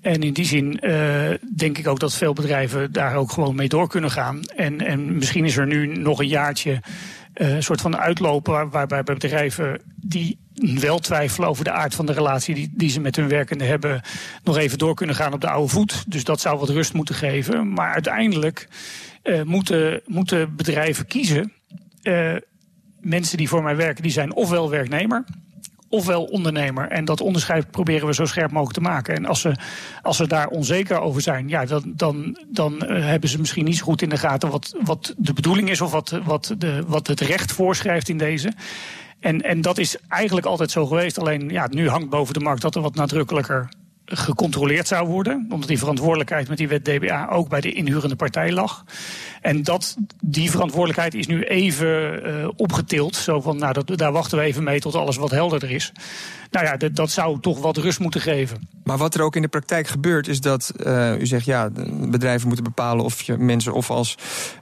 En 0.00 0.22
in 0.22 0.32
die 0.32 0.44
zin 0.44 0.78
uh, 0.80 1.30
denk 1.56 1.78
ik 1.78 1.86
ook 1.86 2.00
dat 2.00 2.14
veel 2.14 2.32
bedrijven 2.32 2.92
daar 2.92 3.16
ook 3.16 3.32
gewoon 3.32 3.54
mee 3.54 3.68
door 3.68 3.88
kunnen 3.88 4.10
gaan. 4.10 4.40
En, 4.56 4.86
en 4.86 5.14
misschien 5.14 5.44
is 5.44 5.56
er 5.56 5.66
nu 5.66 5.86
nog 5.86 6.18
een 6.18 6.28
jaartje 6.28 6.80
een 7.38 7.62
soort 7.62 7.80
van 7.80 7.96
uitlopen 7.96 8.70
waarbij 8.70 9.02
bedrijven 9.02 9.80
die 9.96 10.38
wel 10.54 10.98
twijfelen 10.98 11.48
over 11.48 11.64
de 11.64 11.70
aard 11.70 11.94
van 11.94 12.06
de 12.06 12.12
relatie 12.12 12.54
die, 12.54 12.70
die 12.74 12.90
ze 12.90 13.00
met 13.00 13.16
hun 13.16 13.28
werkenden 13.28 13.66
hebben, 13.66 14.00
nog 14.44 14.56
even 14.56 14.78
door 14.78 14.94
kunnen 14.94 15.16
gaan 15.16 15.32
op 15.32 15.40
de 15.40 15.48
oude 15.48 15.68
voet. 15.68 16.04
Dus 16.08 16.24
dat 16.24 16.40
zou 16.40 16.58
wat 16.58 16.68
rust 16.68 16.92
moeten 16.92 17.14
geven. 17.14 17.72
Maar 17.72 17.92
uiteindelijk 17.92 18.68
uh, 19.24 19.42
moeten, 19.42 20.00
moeten 20.06 20.56
bedrijven 20.56 21.06
kiezen. 21.06 21.52
Uh, 22.02 22.36
mensen 23.00 23.36
die 23.36 23.48
voor 23.48 23.62
mij 23.62 23.76
werken, 23.76 24.02
die 24.02 24.12
zijn 24.12 24.34
ofwel 24.34 24.70
werknemer 24.70 25.24
ofwel 25.88 26.24
ondernemer. 26.24 26.88
En 26.88 27.04
dat 27.04 27.20
onderscheid 27.20 27.70
proberen 27.70 28.06
we 28.06 28.14
zo 28.14 28.24
scherp 28.24 28.50
mogelijk 28.50 28.76
te 28.76 28.90
maken. 28.90 29.16
En 29.16 29.26
als 29.26 29.40
ze, 29.40 29.54
als 30.02 30.16
ze 30.16 30.26
daar 30.26 30.48
onzeker 30.48 31.00
over 31.00 31.20
zijn, 31.20 31.48
ja, 31.48 31.64
dan, 31.64 31.82
dan, 31.86 32.38
dan 32.48 32.72
uh, 32.72 33.04
hebben 33.04 33.28
ze 33.28 33.38
misschien 33.38 33.64
niet 33.64 33.76
zo 33.76 33.84
goed 33.84 34.02
in 34.02 34.08
de 34.08 34.18
gaten 34.18 34.50
wat, 34.50 34.74
wat 34.84 35.14
de 35.16 35.32
bedoeling 35.32 35.70
is 35.70 35.80
of 35.80 35.90
wat, 35.90 36.20
wat, 36.24 36.54
de, 36.58 36.82
wat 36.86 37.06
het 37.06 37.20
recht 37.20 37.52
voorschrijft 37.52 38.08
in 38.08 38.18
deze. 38.18 38.52
En, 39.20 39.40
en 39.40 39.60
dat 39.60 39.78
is 39.78 39.96
eigenlijk 40.08 40.46
altijd 40.46 40.70
zo 40.70 40.86
geweest. 40.86 41.18
Alleen 41.18 41.48
ja, 41.48 41.66
nu 41.70 41.88
hangt 41.88 42.08
boven 42.08 42.34
de 42.34 42.40
markt 42.40 42.62
dat 42.62 42.74
er 42.74 42.82
wat 42.82 42.94
nadrukkelijker 42.94 43.68
gecontroleerd 44.10 44.88
zou 44.88 45.08
worden. 45.08 45.46
Omdat 45.50 45.68
die 45.68 45.78
verantwoordelijkheid 45.78 46.48
met 46.48 46.58
die 46.58 46.68
wet 46.68 46.84
DBA 46.84 47.28
ook 47.30 47.48
bij 47.48 47.60
de 47.60 47.72
inhurende 47.72 48.16
partij 48.16 48.52
lag. 48.52 48.84
En 49.40 49.62
dat, 49.62 49.96
die 50.20 50.50
verantwoordelijkheid 50.50 51.14
is 51.14 51.26
nu 51.26 51.42
even 51.42 52.26
uh, 52.28 52.48
opgetild. 52.56 53.16
Zo 53.16 53.40
van, 53.40 53.58
nou, 53.58 53.72
dat, 53.72 53.98
daar 53.98 54.12
wachten 54.12 54.38
we 54.38 54.44
even 54.44 54.62
mee 54.62 54.80
tot 54.80 54.94
alles 54.94 55.16
wat 55.16 55.30
helderder 55.30 55.70
is. 55.70 55.92
Nou 56.50 56.66
ja, 56.66 56.76
dat, 56.76 56.96
dat 56.96 57.10
zou 57.10 57.40
toch 57.40 57.60
wat 57.60 57.76
rust 57.76 57.98
moeten 57.98 58.20
geven. 58.20 58.68
Maar 58.84 58.98
wat 58.98 59.14
er 59.14 59.22
ook 59.22 59.36
in 59.36 59.42
de 59.42 59.48
praktijk 59.48 59.86
gebeurt, 59.86 60.28
is 60.28 60.40
dat 60.40 60.72
uh, 60.86 61.20
u 61.20 61.26
zegt, 61.26 61.44
ja, 61.44 61.70
bedrijven 61.90 62.46
moeten 62.46 62.64
bepalen 62.64 63.04
of 63.04 63.22
je 63.22 63.36
mensen 63.36 63.72
of 63.72 63.90
als 63.90 64.14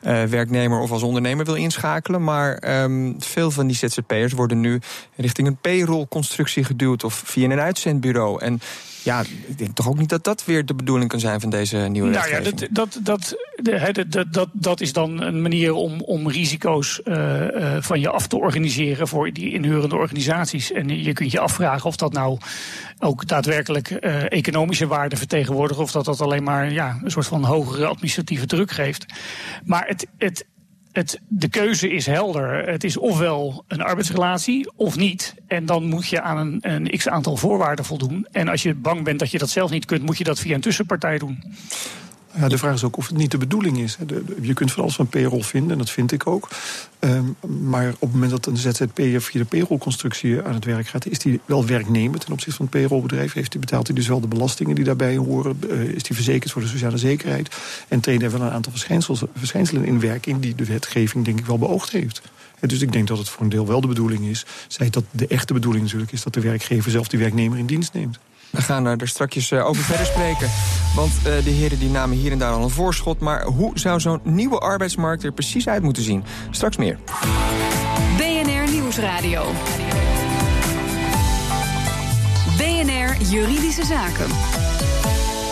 uh, 0.03 0.23
werknemer 0.23 0.81
of 0.81 0.91
als 0.91 1.03
ondernemer 1.03 1.45
wil 1.45 1.55
inschakelen. 1.55 2.25
Maar 2.25 2.83
um, 2.83 3.17
veel 3.19 3.51
van 3.51 3.67
die 3.67 3.77
ZZP'ers 3.77 4.33
worden 4.33 4.61
nu 4.61 4.81
richting 5.17 5.49
een 5.49 5.57
payroll-constructie 5.57 6.65
geduwd 6.65 7.05
of 7.05 7.23
via 7.25 7.51
een 7.51 7.61
uitzendbureau. 7.61 8.41
En 8.41 8.61
ja, 9.07 9.25
ik 9.47 9.59
denk 9.59 9.75
toch 9.75 9.89
ook 9.89 9.99
niet 9.99 10.09
dat 10.09 10.25
dat 10.25 10.45
weer 10.45 10.67
de 10.67 10.75
bedoeling 10.75 11.11
kan 11.11 11.21
zijn 11.21 11.41
van 11.41 11.51
deze 11.51 11.77
nieuwe 11.77 12.11
nou 12.11 12.29
Ja, 12.29 12.41
dat, 12.41 12.67
dat, 12.71 13.01
dat, 13.03 13.37
dat, 14.09 14.33
dat, 14.33 14.49
dat 14.53 14.81
is 14.81 14.93
dan 14.93 15.23
een 15.23 15.43
manier 15.43 15.73
om, 15.73 16.01
om 16.01 16.29
risico's 16.29 17.01
uh, 17.05 17.41
uh, 17.41 17.77
van 17.81 18.01
je 18.01 18.09
af 18.09 18.27
te 18.27 18.37
organiseren 18.37 19.09
voor 19.09 19.33
die 19.33 19.53
inhurende 19.53 19.97
organisaties. 19.97 20.73
En 20.73 21.03
je 21.03 21.13
kunt 21.13 21.31
je 21.31 21.41
afvragen 21.41 21.87
of 21.87 21.97
dat 21.97 22.13
nou 22.13 22.39
ook 22.99 23.27
daadwerkelijk 23.27 23.91
uh, 23.91 24.33
economische 24.33 24.87
waarde 24.87 25.17
vertegenwoordigt, 25.17 25.81
of 25.81 25.93
dat 25.93 26.05
dat 26.05 26.21
alleen 26.21 26.43
maar 26.43 26.73
ja, 26.73 26.99
een 27.03 27.11
soort 27.11 27.27
van 27.27 27.45
hogere 27.45 27.87
administratieve 27.87 28.47
druk 28.47 28.71
geeft. 28.71 29.07
Maar 29.65 29.87
het, 29.87 30.07
het, 30.19 30.47
het, 30.97 31.21
de 31.29 31.49
keuze 31.49 31.91
is 31.91 32.07
helder. 32.07 32.69
Het 32.69 32.85
is 32.85 32.97
ofwel 32.97 33.65
een 33.69 33.83
arbeidsrelatie 33.83 34.71
of 34.77 34.97
niet. 34.97 35.35
En 35.47 35.67
dan 35.67 35.85
moet 35.85 36.09
je 36.09 36.21
aan 36.21 36.39
een, 36.39 36.59
een 36.61 36.91
x 36.97 37.09
aantal 37.09 37.37
voorwaarden 37.37 37.85
voldoen. 37.85 38.27
En 38.33 38.49
als 38.49 38.63
je 38.63 38.75
bang 38.75 39.05
bent 39.05 39.19
dat 39.19 39.31
je 39.31 39.39
dat 39.39 39.51
zelf 39.51 39.71
niet 39.71 39.85
kunt, 39.85 40.03
moet 40.03 40.19
je 40.19 40.25
dat 40.25 40.39
via 40.39 40.55
een 40.55 40.61
tussenpartij 40.61 41.19
doen. 41.19 41.43
Ja, 42.39 42.49
de 42.49 42.59
vraag 42.59 42.75
is 42.75 42.85
ook 42.85 42.97
of 42.97 43.07
het 43.07 43.17
niet 43.17 43.31
de 43.31 43.39
bedoeling 43.39 43.79
is. 43.79 43.97
Je 44.41 44.55
kunt 44.55 44.73
van 44.73 44.83
alles 44.83 44.95
van 44.95 45.07
payroll 45.07 45.43
vinden, 45.43 45.71
en 45.71 45.79
dat 45.79 45.91
vind 45.91 46.13
ik 46.13 46.27
ook. 46.27 46.49
Um, 47.01 47.37
maar 47.49 47.89
op 47.89 48.01
het 48.01 48.13
moment 48.13 48.31
dat 48.31 48.47
een 48.47 48.57
ZZP'er 48.57 49.23
via 49.23 49.41
de 49.41 49.45
payrollconstructie 49.45 50.43
aan 50.43 50.55
het 50.55 50.65
werk 50.65 50.87
gaat... 50.87 51.07
is 51.07 51.19
die 51.19 51.41
wel 51.45 51.67
werknemer 51.67 52.19
ten 52.19 52.33
opzichte 52.33 52.57
van 52.57 52.67
het 52.67 52.75
payrollbedrijf. 52.75 53.33
Heeft 53.33 53.53
hij 53.53 53.61
betaalt 53.61 53.87
hij 53.87 53.97
dus 53.97 54.09
wel 54.09 54.21
de 54.21 54.29
belastingen 54.29 54.75
die 54.75 54.85
daarbij 54.85 55.17
horen. 55.17 55.61
Uh, 55.71 55.81
is 55.81 56.07
hij 56.07 56.17
verzekerd 56.17 56.53
voor 56.53 56.63
de 56.63 56.69
sociale 56.69 56.99
zekerheid. 56.99 57.57
En 57.89 58.01
treden 58.01 58.23
er 58.23 58.39
wel 58.39 58.47
een 58.47 58.53
aantal 58.53 58.73
verschijnselen 59.35 59.85
in 59.85 60.01
werking... 60.01 60.41
die 60.41 60.55
de 60.55 60.65
wetgeving 60.65 61.25
denk 61.25 61.39
ik 61.39 61.47
wel 61.47 61.59
beoogd 61.59 61.91
heeft. 61.91 62.23
Dus 62.61 62.83
ik 62.83 62.93
denk 62.93 63.09
dat 63.09 63.19
het 63.19 63.29
voor 63.29 63.43
een 63.43 63.49
deel 63.49 63.67
wel 63.67 63.81
de 63.81 63.87
bedoeling 63.87 64.25
is. 64.25 64.47
Zij 64.69 64.91
dat 64.91 65.05
de 65.11 65.27
echte 65.27 65.53
bedoeling 65.53 65.85
natuurlijk 65.85 66.13
is 66.13 66.23
dat 66.23 66.35
de 66.35 66.41
werkgever 66.41 66.91
zelf 66.91 67.09
die 67.09 67.19
werknemer 67.19 67.59
in 67.59 67.67
dienst 67.67 67.93
neemt. 67.93 68.19
We 68.51 68.63
gaan 68.63 68.87
er 68.87 69.09
straks 69.09 69.51
eh, 69.51 69.67
over 69.67 69.83
verder 69.83 70.07
spreken. 70.07 70.49
Want 70.95 71.13
uh, 71.19 71.23
de 71.23 71.51
heren 71.51 71.79
die 71.79 71.91
namen 71.91 72.17
hier 72.17 72.33
en 72.33 72.39
daar 72.39 72.53
al 72.53 72.63
een 72.63 72.71
voorschot. 72.71 73.21
Maar 73.21 73.45
hoe 73.45 73.79
zou 73.79 74.01
zo'n 74.01 74.21
nieuwe 74.23 74.59
arbeidsmarkt 74.59 75.25
er 75.25 75.33
precies 75.33 75.69
uit 75.69 75.83
moeten 75.83 76.03
zien? 76.03 76.25
Straks 76.51 76.77
meer. 76.77 76.99
BNR 78.17 78.71
Nieuwsradio. 78.73 79.45
BNR 82.57 83.23
Juridische 83.31 83.85
Zaken. 83.85 84.76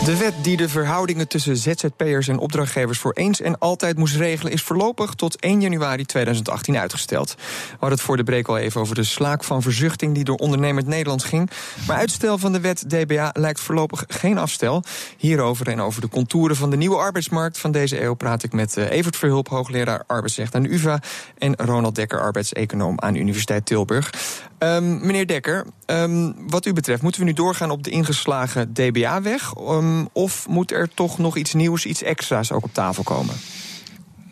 De 0.05 0.17
wet 0.17 0.33
die 0.41 0.57
de 0.57 0.69
verhoudingen 0.69 1.27
tussen 1.27 1.57
ZZP'ers 1.57 2.27
en 2.27 2.37
opdrachtgevers 2.37 2.99
voor 2.99 3.13
eens 3.13 3.41
en 3.41 3.57
altijd 3.57 3.97
moest 3.97 4.15
regelen, 4.15 4.51
is 4.51 4.61
voorlopig 4.61 5.13
tot 5.13 5.39
1 5.39 5.61
januari 5.61 6.05
2018 6.05 6.77
uitgesteld. 6.77 7.35
We 7.37 7.71
hadden 7.71 7.89
het 7.89 8.01
voor 8.01 8.17
de 8.17 8.23
break 8.23 8.47
al 8.47 8.57
even 8.57 8.81
over 8.81 8.95
de 8.95 9.03
slaak 9.03 9.43
van 9.43 9.61
verzuchting 9.61 10.13
die 10.13 10.23
door 10.23 10.35
ondernemend 10.35 10.87
Nederland 10.87 11.23
ging. 11.23 11.49
Maar 11.87 11.97
uitstel 11.97 12.37
van 12.37 12.51
de 12.51 12.59
wet 12.59 12.89
DBA 12.89 13.29
lijkt 13.33 13.59
voorlopig 13.59 14.03
geen 14.07 14.37
afstel. 14.37 14.83
Hierover 15.17 15.67
en 15.67 15.81
over 15.81 16.01
de 16.01 16.09
contouren 16.09 16.55
van 16.55 16.69
de 16.69 16.77
nieuwe 16.77 16.97
arbeidsmarkt 16.97 17.57
van 17.57 17.71
deze 17.71 18.01
eeuw 18.01 18.13
praat 18.13 18.43
ik 18.43 18.53
met 18.53 18.77
eh, 18.77 18.91
Evert 18.91 19.15
Verhulp, 19.15 19.47
hoogleraar 19.47 20.03
arbeidsrecht 20.07 20.55
aan 20.55 20.63
de 20.63 20.73
UvA, 20.73 20.99
en 21.37 21.55
Ronald 21.55 21.95
Dekker, 21.95 22.19
arbeidseconoom 22.19 22.99
aan 22.99 23.13
de 23.13 23.19
Universiteit 23.19 23.65
Tilburg. 23.65 24.09
Um, 24.59 25.05
meneer 25.05 25.27
Dekker, 25.27 25.65
um, 25.85 26.35
wat 26.49 26.65
u 26.65 26.73
betreft, 26.73 27.01
moeten 27.01 27.21
we 27.21 27.27
nu 27.27 27.33
doorgaan 27.33 27.71
op 27.71 27.83
de 27.83 27.89
ingeslagen 27.89 28.73
DBA-weg? 28.73 29.53
Um, 29.69 29.94
of 30.11 30.47
moet 30.47 30.71
er 30.71 30.89
toch 30.93 31.17
nog 31.17 31.37
iets 31.37 31.53
nieuws, 31.53 31.85
iets 31.85 32.03
extra's 32.03 32.51
ook 32.51 32.63
op 32.63 32.73
tafel 32.73 33.03
komen? 33.03 33.35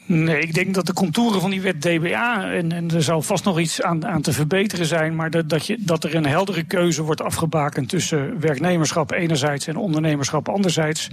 Nee, 0.06 0.40
ik 0.40 0.54
denk 0.54 0.74
dat 0.74 0.86
de 0.86 0.94
contouren 0.94 1.42
van 1.42 1.50
die 1.50 1.62
wet 1.62 1.82
DBA, 1.82 2.52
en, 2.52 2.72
en 2.72 2.92
er 2.92 3.04
zal 3.04 3.22
vast 3.22 3.44
nog 3.44 3.60
iets 3.60 3.82
aan, 3.82 4.06
aan 4.06 4.22
te 4.22 4.34
verbeteren 4.34 4.86
zijn, 4.86 5.16
maar 5.16 5.30
dat, 5.30 5.50
dat, 5.50 5.66
je, 5.66 5.78
dat 5.80 6.04
er 6.04 6.16
een 6.16 6.26
heldere 6.26 6.64
keuze 6.64 7.04
wordt 7.04 7.22
afgebakend 7.22 7.90
tussen 7.90 8.40
werknemerschap 8.40 9.12
enerzijds 9.12 9.68
en 9.68 9.76
ondernemerschap 9.76 10.50
anderzijds, 10.50 11.10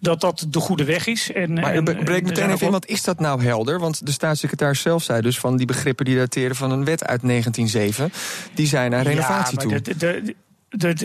dat 0.00 0.20
dat 0.20 0.46
de 0.48 0.60
goede 0.60 0.84
weg 0.84 1.06
is. 1.06 1.32
En, 1.32 1.52
maar 1.52 1.74
en, 1.74 1.84
breek 1.84 2.22
meteen 2.22 2.50
even 2.50 2.66
in, 2.66 2.72
wat 2.72 2.86
is 2.86 3.02
dat 3.02 3.20
nou 3.20 3.44
helder? 3.44 3.78
Want 3.78 4.06
de 4.06 4.12
staatssecretaris 4.12 4.80
zelf 4.80 5.02
zei 5.02 5.20
dus 5.20 5.38
van 5.38 5.56
die 5.56 5.66
begrippen 5.66 6.04
die 6.04 6.16
dateren 6.16 6.56
van 6.56 6.70
een 6.70 6.84
wet 6.84 7.04
uit 7.04 7.20
1907, 7.22 8.12
die 8.54 8.66
zijn 8.66 8.90
naar 8.90 9.02
renovatie 9.02 9.60
ja, 9.60 9.62
toe. 9.62 9.80
De, 9.80 9.96
de, 9.96 10.34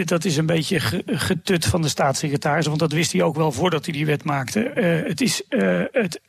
dat 0.05 0.25
is 0.25 0.37
een 0.37 0.45
beetje 0.45 0.79
getut 1.05 1.65
van 1.65 1.81
de 1.81 1.87
staatssecretaris, 1.87 2.65
want 2.65 2.79
dat 2.79 2.91
wist 2.91 3.11
hij 3.11 3.21
ook 3.21 3.35
wel 3.35 3.51
voordat 3.51 3.85
hij 3.85 3.93
die 3.93 4.05
wet 4.05 4.23
maakte. 4.23 4.71
Uh, 4.75 5.07
het 5.07 5.21
is 5.21 5.43
uh, 5.49 5.83
het 5.91 6.21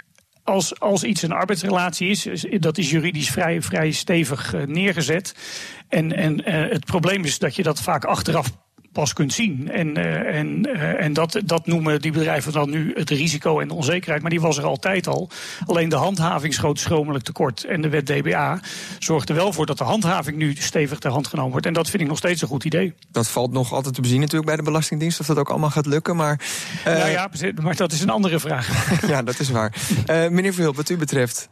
als, 0.42 0.80
als 0.80 1.04
iets 1.04 1.22
een 1.22 1.32
arbeidsrelatie 1.32 2.08
is, 2.08 2.46
dat 2.58 2.78
is 2.78 2.90
juridisch 2.90 3.30
vrij, 3.30 3.62
vrij 3.62 3.90
stevig 3.90 4.54
eh, 4.54 4.62
neergezet. 4.62 5.34
En, 5.88 6.16
en 6.16 6.44
het 6.44 6.84
probleem 6.84 7.24
is 7.24 7.38
dat 7.38 7.56
je 7.56 7.62
dat 7.62 7.80
vaak 7.80 8.04
achteraf 8.04 8.52
pas 8.96 9.12
kunt 9.12 9.32
zien. 9.32 9.70
En, 9.70 9.98
uh, 9.98 10.38
en, 10.38 10.66
uh, 10.66 11.02
en 11.04 11.12
dat, 11.12 11.40
dat 11.44 11.66
noemen 11.66 12.00
die 12.00 12.12
bedrijven 12.12 12.52
dan 12.52 12.70
nu 12.70 12.92
het 12.94 13.10
risico 13.10 13.60
en 13.60 13.68
de 13.68 13.74
onzekerheid. 13.74 14.22
Maar 14.22 14.30
die 14.30 14.40
was 14.40 14.58
er 14.58 14.64
altijd 14.64 15.06
al. 15.06 15.30
Alleen 15.66 15.88
de 15.88 15.96
handhaving 15.96 16.54
schoot 16.54 16.78
schromelijk 16.78 17.24
tekort. 17.24 17.64
En 17.64 17.80
de 17.80 17.88
wet 17.88 18.06
DBA 18.06 18.60
zorgt 18.98 19.28
er 19.28 19.34
wel 19.34 19.52
voor 19.52 19.66
dat 19.66 19.78
de 19.78 19.84
handhaving 19.84 20.36
nu 20.36 20.54
stevig 20.58 20.98
ter 20.98 21.10
hand 21.10 21.26
genomen 21.26 21.50
wordt. 21.50 21.66
En 21.66 21.72
dat 21.72 21.90
vind 21.90 22.02
ik 22.02 22.08
nog 22.08 22.18
steeds 22.18 22.42
een 22.42 22.48
goed 22.48 22.64
idee. 22.64 22.94
Dat 23.10 23.28
valt 23.28 23.52
nog 23.52 23.72
altijd 23.72 23.94
te 23.94 24.00
bezien 24.00 24.20
natuurlijk 24.20 24.46
bij 24.46 24.56
de 24.56 24.62
Belastingdienst. 24.62 25.20
Of 25.20 25.26
dat 25.26 25.38
ook 25.38 25.50
allemaal 25.50 25.70
gaat 25.70 25.86
lukken. 25.86 26.16
Maar, 26.16 26.40
uh... 26.78 26.84
Nou 26.84 27.10
ja, 27.10 27.30
maar 27.62 27.76
dat 27.76 27.92
is 27.92 28.00
een 28.00 28.10
andere 28.10 28.40
vraag. 28.40 28.90
ja, 29.12 29.22
dat 29.22 29.40
is 29.40 29.50
waar. 29.50 29.72
meneer 30.06 30.54
Verhulp, 30.54 30.76
wat 30.76 30.88
u 30.88 30.96
betreft. 30.96 31.48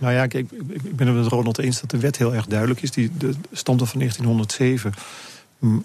Nou 0.00 0.12
ja, 0.12 0.26
kijk, 0.26 0.50
ik 0.68 0.96
ben 0.96 1.06
het 1.06 1.16
met 1.16 1.26
Ronald 1.26 1.58
eens 1.58 1.80
dat 1.80 1.90
de 1.90 1.98
wet 1.98 2.16
heel 2.16 2.34
erg 2.34 2.46
duidelijk 2.46 2.82
is. 2.82 2.90
Die 2.90 3.10
de, 3.18 3.34
stamt 3.52 3.88
van 3.88 3.98
1907. 3.98 4.92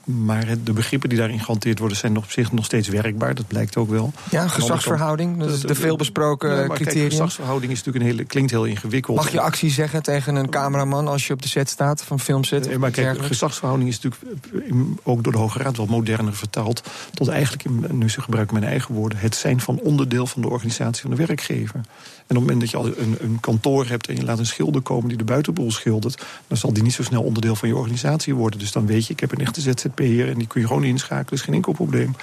Maar 0.04 0.46
de 0.64 0.74
begrippen 0.74 1.10
die 1.10 1.18
daarin 1.18 1.40
gehanteerd 1.40 1.80
worden 1.80 1.98
zijn 1.98 2.18
op 2.18 2.32
zich 2.32 2.52
nog 2.52 2.66
steeds 2.66 2.88
werkbaar. 2.88 3.36
Dat 3.36 3.48
blijkt 3.48 3.78
ook 3.78 3.90
wel. 3.90 4.14
Ja, 4.30 4.48
gezagsverhouding, 4.48 5.40
dat 5.40 5.50
is 5.50 5.60
de 5.60 5.76
veelbesproken 5.76 6.50
ja, 6.50 6.68
criterium. 6.68 7.10
gezagsverhouding 7.10 7.72
is 7.72 7.78
natuurlijk 7.78 8.06
een 8.06 8.12
hele, 8.12 8.24
klinkt 8.24 8.52
heel 8.52 8.66
ingewikkeld. 8.66 9.18
Mag 9.18 9.32
je 9.32 9.40
actie 9.40 9.70
zeggen 9.70 10.04
tegen 10.04 10.36
een 10.36 10.50
cameraman 10.50 11.08
als 11.08 11.28
je 11.28 11.34
op 11.34 11.42
de 11.42 11.48
set 11.48 11.70
staat 11.70 12.04
van 12.04 12.20
filmset? 12.20 12.68
Nee, 12.68 12.78
maar 12.78 12.92
kijk, 12.92 13.26
gezagsverhouding 13.26 13.90
is 13.90 14.00
natuurlijk 14.02 14.42
eh, 14.70 14.76
ook 15.04 15.24
door 15.24 15.34
de 15.34 15.40
Hoge 15.40 15.60
Raad 15.60 15.78
wel 15.78 15.86
moderner 15.86 16.36
vertaald. 16.36 16.84
Tot 17.14 17.28
eigenlijk, 17.28 17.92
nu 17.92 18.10
ze 18.10 18.22
gebruiken 18.22 18.56
mijn 18.60 18.70
eigen 18.70 18.96
woorden, 18.96 19.18
het 19.18 19.36
zijn 19.36 19.60
van 19.60 19.80
onderdeel 19.80 20.28
van 20.28 20.42
de 20.42 20.50
organisatie 20.50 21.02
van 21.02 21.12
de 21.12 21.26
werkgever. 21.26 21.82
En 22.28 22.40
op 22.40 22.48
het 22.48 22.54
moment 22.54 22.60
dat 22.60 22.70
je 22.70 22.78
al 22.78 23.04
een, 23.04 23.18
een 23.20 23.40
kantoor 23.40 23.88
hebt 23.88 24.08
en 24.08 24.16
je 24.16 24.24
laat 24.24 24.40
een 24.40 24.46
schilder 24.46 24.82
komen 24.82 25.08
die 25.08 25.18
de 25.18 25.24
buitenboel 25.24 25.72
schildert, 25.72 26.26
dan 26.48 26.58
zal 26.58 26.74
die 26.74 26.84
niet 26.84 26.94
zo 26.94 27.04
snel 27.04 27.24
onderdeel 27.24 27.56
van 27.56 27.68
je 27.68 27.76
organisatie 27.76 28.36
worden. 28.36 28.60
Dus 28.60 28.72
dan 28.72 28.86
weet 28.86 29.08
je, 29.08 29.14
ik 29.14 29.20
heb 29.20 29.32
een 29.32 29.42
echte 29.42 29.62
ZZP'er 29.64 30.30
en 30.30 30.38
die 30.38 30.48
kun 30.48 30.62
je 30.62 30.68
gewoon 30.68 30.84
inschakelen, 30.84 31.40
is 31.40 31.42
geen 31.42 31.54
enkel 31.54 31.74
probleem. 31.74 32.16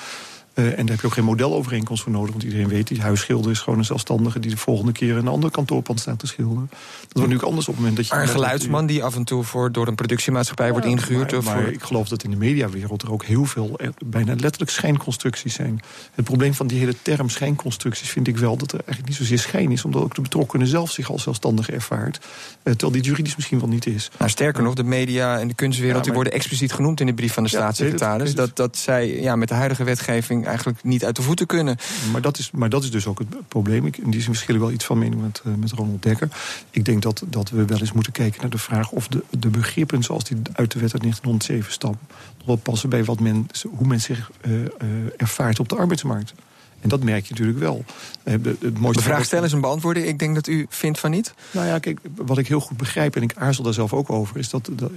Uh, 0.55 0.65
en 0.67 0.77
daar 0.77 0.89
heb 0.89 1.01
je 1.01 1.07
ook 1.07 1.13
geen 1.13 1.25
modelovereenkomst 1.25 2.03
voor 2.03 2.13
nodig. 2.13 2.31
Want 2.31 2.43
iedereen 2.43 2.69
weet, 2.69 2.89
die 2.89 3.01
huisschilder 3.01 3.51
is 3.51 3.59
gewoon 3.59 3.79
een 3.79 3.85
zelfstandige... 3.85 4.41
die 4.41 4.51
de 4.51 4.57
volgende 4.57 4.93
keer 4.93 5.17
een 5.17 5.29
ander 5.29 5.51
kantoorpand 5.51 6.01
staat 6.01 6.19
te 6.19 6.27
schilderen. 6.27 6.69
Dat 6.71 6.79
wordt 7.01 7.15
natuurlijk 7.15 7.43
anders 7.43 7.69
op 7.69 7.75
het 7.75 7.83
moment 7.83 7.97
dat 7.97 8.07
je... 8.07 8.15
Maar 8.15 8.23
een 8.23 8.29
geluidsman 8.29 8.87
die 8.87 9.05
af 9.05 9.17
en 9.17 9.25
toe 9.25 9.45
voor, 9.45 9.73
door 9.73 9.87
een 9.87 9.95
productiemaatschappij 9.95 10.71
wordt 10.71 10.87
ingehuurd? 10.87 11.33
Maar, 11.33 11.43
maar 11.43 11.69
ik 11.69 11.83
geloof 11.83 12.09
dat 12.09 12.23
in 12.23 12.31
de 12.31 12.37
mediawereld 12.37 13.03
er 13.03 13.13
ook 13.13 13.25
heel 13.25 13.45
veel... 13.45 13.79
bijna 14.05 14.35
letterlijk 14.37 14.71
schijnconstructies 14.71 15.55
zijn. 15.55 15.81
Het 16.15 16.25
probleem 16.25 16.55
van 16.55 16.67
die 16.67 16.79
hele 16.79 16.95
term 17.03 17.29
schijnconstructies 17.29 18.09
vind 18.09 18.29
ik 18.29 18.37
wel... 18.37 18.57
dat 18.57 18.73
er 18.73 18.79
eigenlijk 18.79 19.09
niet 19.09 19.17
zozeer 19.17 19.39
schijn 19.39 19.71
is... 19.71 19.85
omdat 19.85 20.03
ook 20.03 20.15
de 20.15 20.21
betrokkenen 20.21 20.67
zelf 20.67 20.91
zich 20.91 21.11
als 21.11 21.23
zelfstandige 21.23 21.73
ervaart. 21.73 22.19
Uh, 22.19 22.27
terwijl 22.63 22.93
die 22.93 23.03
juridisch 23.03 23.37
misschien 23.37 23.59
wel 23.59 23.69
niet 23.69 23.87
is. 23.87 24.11
Nou, 24.19 24.31
sterker 24.31 24.63
nog, 24.63 24.75
de 24.75 24.85
media 24.85 25.39
en 25.39 25.49
de 25.49 25.55
kunstwereld... 25.55 26.05
die 26.05 26.13
worden 26.13 26.33
expliciet 26.33 26.73
genoemd 26.73 27.01
in 27.01 27.07
de 27.07 27.15
brief 27.15 27.33
van 27.33 27.43
de 27.43 27.49
staatssecretaris. 27.49 28.35
Dat, 28.35 28.57
dat 28.57 28.77
zij 28.77 29.21
ja, 29.21 29.37
met 29.37 29.49
de 29.49 29.55
huidige 29.55 29.85
wetgeving 29.85 30.40
eigenlijk 30.45 30.83
niet 30.83 31.05
uit 31.05 31.17
de 31.17 31.23
voeten 31.23 31.47
kunnen. 31.47 31.77
Maar 32.13 32.21
dat 32.21 32.39
is, 32.39 32.51
maar 32.51 32.69
dat 32.69 32.83
is 32.83 32.91
dus 32.91 33.07
ook 33.07 33.19
het 33.19 33.49
probleem. 33.49 33.87
Ik, 33.87 33.97
in 33.97 34.11
die 34.11 34.21
zin 34.21 34.33
verschillen 34.33 34.61
wel 34.61 34.71
iets 34.71 34.85
van 34.85 34.99
mening 34.99 35.23
met, 35.23 35.43
uh, 35.47 35.55
met 35.55 35.73
Ronald 35.73 36.03
Dekker. 36.03 36.29
Ik 36.71 36.85
denk 36.85 37.03
dat, 37.03 37.23
dat 37.27 37.51
we 37.51 37.65
wel 37.65 37.79
eens 37.79 37.93
moeten 37.93 38.13
kijken 38.13 38.41
naar 38.41 38.51
de 38.51 38.59
vraag 38.59 38.91
of 38.91 39.09
de, 39.09 39.23
de 39.31 39.49
begrippen 39.49 40.03
zoals 40.03 40.25
die 40.25 40.37
uit 40.53 40.73
de 40.73 40.79
wet 40.79 40.93
uit 40.93 41.03
1907 41.03 41.73
stammen, 41.73 42.01
nog 42.39 42.47
wel 42.47 42.57
passen 42.57 42.89
bij 42.89 43.05
wat 43.05 43.21
men, 43.21 43.47
hoe 43.77 43.87
men 43.87 44.01
zich 44.01 44.31
uh, 44.47 44.61
uh, 44.61 44.69
ervaart 45.17 45.61
op 45.61 45.69
de 45.69 45.77
arbeidsmarkt. 45.77 46.35
En 46.81 46.89
dat 46.89 47.03
merk 47.03 47.25
je 47.25 47.31
natuurlijk 47.31 47.59
wel. 47.59 47.85
Eh, 48.23 48.33
het, 48.33 48.45
het 48.45 48.79
mooiste 48.79 49.03
de 49.03 49.09
vraag 49.09 49.25
stellen 49.25 49.45
is 49.45 49.53
een 49.53 49.61
beantwoorden. 49.61 50.09
Ik 50.09 50.19
denk 50.19 50.35
dat 50.35 50.47
u 50.47 50.67
vindt 50.69 50.99
van 50.99 51.11
niet. 51.11 51.35
Nou 51.51 51.67
ja, 51.67 51.79
kijk, 51.79 52.01
wat 52.15 52.39
ik 52.39 52.49
heel 52.49 52.61
goed 52.61 52.77
begrijp, 52.77 53.17
en 53.17 53.23
ik 53.23 53.33
aarzel 53.37 53.65
daar 53.65 53.75
zelf 53.75 53.93
ook 53.93 54.11
over... 54.11 54.37
is 54.37 54.51
dat, 54.51 54.71
dat 54.73 54.91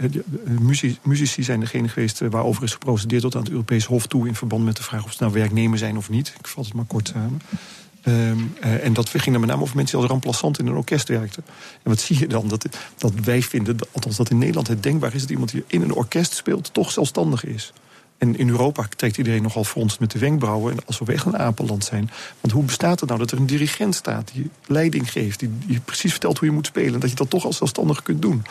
muzici 1.01 1.43
zijn 1.43 1.59
degene 1.59 1.87
geweest 1.87 2.19
waarover 2.19 2.63
is 2.63 2.73
geprocedeerd... 2.73 3.21
tot 3.21 3.35
aan 3.35 3.41
het 3.41 3.51
Europees 3.51 3.85
Hof 3.85 4.07
toe 4.07 4.27
in 4.27 4.35
verband 4.35 4.65
met 4.65 4.75
de 4.75 4.83
vraag... 4.83 5.03
of 5.03 5.11
ze 5.11 5.17
nou 5.19 5.33
werknemer 5.33 5.77
zijn 5.77 5.97
of 5.97 6.09
niet. 6.09 6.33
Ik 6.39 6.47
vat 6.47 6.65
het 6.65 6.73
maar 6.73 6.85
kort 6.85 7.07
samen. 7.07 7.41
Um, 8.07 8.53
uh, 8.63 8.85
en 8.85 8.93
dat 8.93 9.09
ging 9.09 9.23
dan 9.23 9.39
met 9.39 9.49
name 9.49 9.61
over 9.61 9.75
mensen 9.75 9.99
die 9.99 10.07
als 10.07 10.19
remplaçant 10.19 10.59
in 10.59 10.67
een 10.67 10.75
orkest 10.75 11.07
werkten. 11.07 11.43
En 11.83 11.89
wat 11.89 11.99
zie 11.99 12.19
je 12.19 12.27
dan? 12.27 12.47
Dat, 12.47 12.65
dat 12.97 13.13
wij 13.23 13.41
vinden, 13.41 13.77
althans 13.91 14.15
dat 14.15 14.29
in 14.29 14.37
Nederland 14.37 14.67
het 14.67 14.83
denkbaar 14.83 15.13
is... 15.13 15.21
dat 15.21 15.29
iemand 15.29 15.51
die 15.51 15.63
in 15.67 15.81
een 15.81 15.93
orkest 15.93 16.33
speelt 16.33 16.73
toch 16.73 16.91
zelfstandig 16.91 17.45
is. 17.45 17.73
En 18.17 18.37
in 18.37 18.49
Europa 18.49 18.87
trekt 18.95 19.17
iedereen 19.17 19.41
nogal 19.41 19.63
fronst 19.63 19.99
met 19.99 20.11
de 20.11 20.19
wenkbrauwen... 20.19 20.77
alsof 20.85 21.07
we 21.07 21.13
echt 21.13 21.25
een 21.25 21.37
apenland 21.37 21.83
zijn. 21.83 22.09
Want 22.41 22.53
hoe 22.53 22.63
bestaat 22.63 22.99
het 22.99 23.09
nou 23.09 23.21
dat 23.21 23.31
er 23.31 23.37
een 23.37 23.45
dirigent 23.45 23.95
staat... 23.95 24.31
die 24.33 24.49
leiding 24.65 25.11
geeft, 25.11 25.39
die, 25.39 25.49
die 25.65 25.79
precies 25.79 26.11
vertelt 26.11 26.37
hoe 26.37 26.47
je 26.47 26.53
moet 26.53 26.65
spelen... 26.65 26.93
en 26.93 26.99
dat 26.99 27.09
je 27.09 27.15
dat 27.15 27.29
toch 27.29 27.45
als 27.45 27.57
zelfstandig 27.57 28.03
kunt 28.03 28.21
doen? 28.21 28.43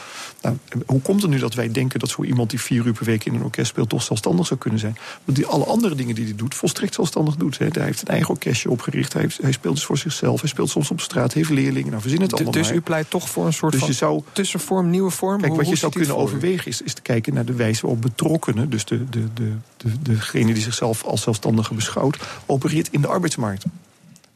Nou, 0.43 0.57
hoe 0.87 1.01
komt 1.01 1.23
het 1.23 1.31
nu 1.31 1.39
dat 1.39 1.55
wij 1.55 1.71
denken 1.71 2.01
dat 2.01 2.09
zo 2.09 2.23
iemand... 2.23 2.51
die 2.51 2.61
vier 2.61 2.87
uur 2.87 2.93
per 2.93 3.05
week 3.05 3.25
in 3.25 3.35
een 3.35 3.43
orkest 3.43 3.69
speelt... 3.69 3.89
toch 3.89 4.03
zelfstandig 4.03 4.47
zou 4.47 4.61
kunnen 4.61 4.81
zijn? 4.81 4.97
Want 5.25 5.37
die 5.37 5.47
alle 5.47 5.65
andere 5.65 5.95
dingen 5.95 6.15
die 6.15 6.25
hij 6.25 6.35
doet, 6.35 6.55
volstrekt 6.55 6.95
zelfstandig 6.95 7.37
doet. 7.37 7.59
Hij 7.59 7.71
heeft 7.73 8.01
een 8.01 8.15
eigen 8.15 8.31
orkestje 8.31 8.71
opgericht. 8.71 9.13
Hij, 9.13 9.23
heeft, 9.23 9.39
hij, 9.43 9.53
speelt 9.53 9.75
dus 9.75 9.85
voor 9.85 9.99
zichzelf. 9.99 10.41
Hij 10.41 10.49
speelt 10.49 10.71
soms 10.71 10.91
op 10.91 11.01
straat, 11.01 11.33
heeft 11.33 11.51
leerlingen. 11.51 11.91
Nou, 11.91 12.03
verzin 12.03 12.21
het 12.21 12.33
allemaal 12.33 12.53
Dus 12.53 12.71
u 12.71 12.81
pleit 12.81 13.11
toch 13.11 13.29
voor 13.29 13.47
een 13.47 13.53
soort 13.53 13.73
dus 13.73 13.81
van 13.81 13.93
zou, 13.93 14.23
tussenvorm, 14.33 14.91
nieuwe 14.91 15.11
vorm? 15.11 15.41
Kijk, 15.41 15.55
wat 15.55 15.69
je 15.69 15.77
zou 15.77 15.93
kunnen 15.93 16.17
overwegen 16.17 16.67
is, 16.67 16.83
is 16.83 16.95
te 16.95 17.03
kijken 17.03 17.35
naar 17.35 17.45
de 17.45 17.55
wijze 17.55 17.81
waarop 17.81 18.03
betrokkenen... 18.03 18.71
dus 18.71 18.85
de, 18.85 19.09
de, 19.09 19.33
de, 19.35 19.53
de, 19.77 20.03
degene 20.03 20.53
die 20.53 20.63
zichzelf 20.63 21.05
als 21.05 21.23
zelfstandige 21.23 21.75
beschouwt, 21.75 22.19
opereert 22.47 22.89
in 22.91 23.01
de 23.01 23.09
arbeidsmarkt. 23.09 23.65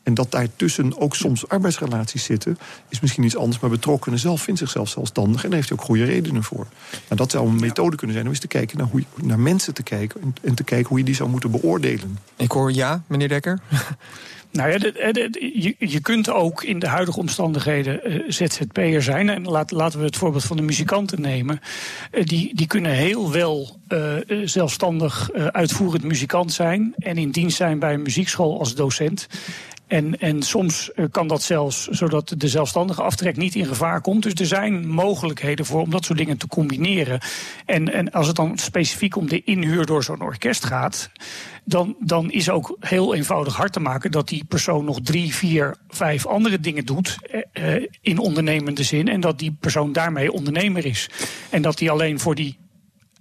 En 0.02 0.14
dat 0.14 0.30
daartussen 0.30 1.00
ook 1.00 1.14
soms 1.16 1.48
arbeidsrelaties 1.48 2.24
zitten, 2.24 2.58
is 2.88 3.00
misschien 3.00 3.24
iets 3.24 3.36
anders. 3.36 3.58
Maar 3.58 3.70
betrokkenen 3.70 4.18
zelf 4.18 4.42
vindt 4.42 4.60
zichzelf 4.60 4.88
zelfstandig 4.88 5.42
en 5.42 5.48
daar 5.48 5.58
heeft 5.58 5.68
hij 5.68 5.78
ook 5.78 5.84
goede 5.84 6.04
redenen 6.04 6.42
voor. 6.42 6.66
Nou, 6.90 7.16
dat 7.16 7.30
zou 7.30 7.48
een 7.48 7.60
methode 7.60 7.96
kunnen 7.96 8.14
zijn 8.14 8.26
om 8.26 8.32
eens 8.32 8.40
te 8.40 8.48
kijken 8.48 8.78
naar, 8.78 8.86
hoe 8.86 9.02
naar 9.14 9.38
mensen 9.38 9.74
te 9.74 9.82
kijken 9.82 10.22
en, 10.22 10.34
en 10.42 10.54
te 10.54 10.64
kijken 10.64 10.88
hoe 10.88 10.98
je 10.98 11.04
die 11.04 11.14
zou 11.14 11.28
moeten 11.28 11.50
beoordelen. 11.50 12.18
Ik 12.36 12.50
hoor 12.50 12.72
ja, 12.72 13.02
meneer 13.06 13.28
Dekker. 13.28 13.60
Nou 14.56 14.70
ja, 14.70 14.92
je, 15.78 16.00
kunt 16.00 16.30
ook 16.30 16.62
in 16.62 16.78
de 16.78 16.86
huidige 16.86 17.18
omstandigheden 17.18 18.12
uh, 18.12 18.22
ZZP'er 18.28 19.02
zijn. 19.02 19.28
En 19.28 19.44
laat, 19.44 19.70
laten 19.70 19.98
we 19.98 20.04
het 20.04 20.16
voorbeeld 20.16 20.44
van 20.44 20.56
de 20.56 20.62
muzikanten 20.62 21.20
nemen. 21.20 21.60
Uh, 22.12 22.24
die, 22.24 22.54
die 22.54 22.66
kunnen 22.66 22.90
heel 22.90 23.32
wel 23.32 23.80
uh, 23.88 24.14
zelfstandig 24.44 25.32
uitvoerend 25.32 26.04
muzikant 26.04 26.52
zijn. 26.52 26.94
En 26.98 27.18
in 27.18 27.30
dienst 27.30 27.56
zijn 27.56 27.78
bij 27.78 27.94
een 27.94 28.02
muziekschool 28.02 28.58
als 28.58 28.74
docent. 28.74 29.26
En, 29.86 30.18
en 30.18 30.42
soms 30.42 30.90
kan 31.10 31.28
dat 31.28 31.42
zelfs 31.42 31.86
zodat 31.86 32.34
de 32.36 32.48
zelfstandige 32.48 33.02
aftrek 33.02 33.36
niet 33.36 33.54
in 33.54 33.66
gevaar 33.66 34.00
komt. 34.00 34.22
Dus 34.22 34.34
er 34.34 34.46
zijn 34.46 34.88
mogelijkheden 34.88 35.66
voor 35.66 35.80
om 35.80 35.90
dat 35.90 36.04
soort 36.04 36.18
dingen 36.18 36.36
te 36.36 36.48
combineren. 36.48 37.20
En, 37.64 37.92
en 37.92 38.10
als 38.10 38.26
het 38.26 38.36
dan 38.36 38.58
specifiek 38.58 39.16
om 39.16 39.28
de 39.28 39.42
inhuur 39.44 39.86
door 39.86 40.04
zo'n 40.04 40.22
orkest 40.22 40.64
gaat 40.64 41.10
dan, 41.66 41.96
dan 41.98 42.30
is 42.30 42.50
ook 42.50 42.76
heel 42.80 43.14
eenvoudig 43.14 43.56
hard 43.56 43.72
te 43.72 43.80
maken 43.80 44.10
dat 44.10 44.28
die 44.28 44.44
persoon 44.44 44.84
nog 44.84 45.00
drie, 45.00 45.34
vier, 45.34 45.76
vijf 45.88 46.26
andere 46.26 46.60
dingen 46.60 46.84
doet 46.84 47.18
eh, 47.30 47.74
eh 47.76 47.84
in 48.00 48.18
ondernemende 48.18 48.82
zin. 48.82 49.08
En 49.08 49.20
dat 49.20 49.38
die 49.38 49.56
persoon 49.60 49.92
daarmee 49.92 50.32
ondernemer 50.32 50.86
is. 50.86 51.10
En 51.50 51.62
dat 51.62 51.78
die 51.78 51.90
alleen 51.90 52.20
voor 52.20 52.34
die 52.34 52.58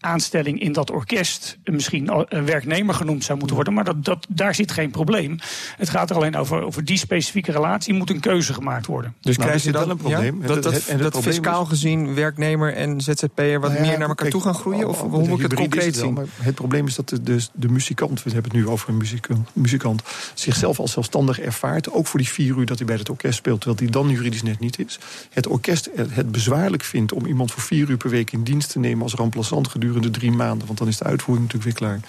aanstelling 0.06 0.60
in 0.60 0.72
dat 0.72 0.92
orkest 0.92 1.58
misschien 1.64 2.10
een 2.28 2.46
werknemer 2.46 2.96
genoemd 2.96 3.24
zou 3.24 3.38
moeten 3.38 3.56
worden. 3.56 3.74
Maar 3.74 3.84
dat, 3.84 4.06
dat, 4.06 4.26
daar 4.30 4.56
zit 4.56 4.72
geen 4.72 4.92
probleem. 4.92 5.40
Het 5.78 5.90
gaat 5.90 6.10
er 6.10 6.16
alleen 6.16 6.36
over, 6.36 6.64
over 6.64 6.86
die 6.86 6.98
specifieke 6.98 7.52
relatie 7.52 7.94
moet 7.94 8.10
een 8.10 8.20
keuze 8.20 8.54
gemaakt 8.54 8.86
worden. 8.86 9.14
Dus 9.22 9.38
nou, 9.38 9.50
krijg 9.50 9.64
je 9.64 9.72
dan 9.72 9.90
een 9.90 9.98
probleem? 9.98 10.42
dat, 10.46 10.64
dat, 10.64 10.84
dat 10.98 11.20
fiscaal 11.22 11.66
gezien 11.66 12.16
werknemer 12.16 12.74
en 12.74 13.02
ZZP'er 13.02 13.60
wat 13.60 13.72
nou 13.72 13.82
meer 13.82 14.00
naar 14.00 14.08
elkaar 14.08 14.30
toe 14.30 14.42
gaan 14.42 14.54
groeien? 14.54 14.88
Of 14.88 15.02
hoe 15.02 15.28
moet 15.28 15.40
ik 15.40 15.44
het 15.44 15.54
concreet 15.54 15.96
zien? 15.96 16.16
Het, 16.16 16.30
het 16.38 16.56
probleem 16.56 16.88
is 16.88 16.96
dat 16.96 17.10
de, 17.10 17.24
de, 17.24 17.48
de, 17.54 17.70
muzikant, 17.70 18.24
we 18.24 18.32
hebben 18.32 18.52
het 18.52 18.62
nu 18.62 18.68
over 18.68 18.90
een 18.90 18.98
muzikant, 18.98 19.50
muzikant, 19.54 20.04
zichzelf 20.34 20.80
als 20.80 20.92
zelfstandig 20.92 21.40
ervaart. 21.40 21.92
Ook 21.92 22.08
voor 22.08 22.20
die 22.20 22.30
vier 22.30 22.58
uur 22.58 22.66
dat 22.66 22.78
hij 22.78 22.88
bij 22.88 22.96
het 22.96 23.10
orkest 23.10 23.38
speelt, 23.38 23.62
terwijl 23.62 23.82
hij 23.82 23.90
dan 23.90 24.10
juridisch 24.10 24.44
net 24.44 24.60
niet 24.60 24.80
is. 24.80 25.00
Het 25.30 25.48
orkest 25.48 25.90
het 25.96 26.32
bezwaarlijk 26.32 26.84
vindt 26.84 27.14
om 27.14 27.26
iemand 27.26 27.52
voor 27.52 27.62
vier 27.62 27.90
uur 27.90 27.98
per 27.98 28.10
week 28.10 28.32
in 28.32 28.44
dienst 28.44 28.72
te 28.72 28.80
nemen 28.80 29.04
als 29.04 29.16
remplaçant 29.16 29.70
gedurende 29.70 29.95
gedurende 29.96 30.20
drie 30.20 30.32
maanden. 30.32 30.68
Want 30.68 30.80
dan 30.80 30.88
is 30.88 30.98
de 30.98 31.04
uitvoering 31.04 31.46
natuurlijk 31.46 31.80
weer 31.80 31.90
klaar. 31.90 32.00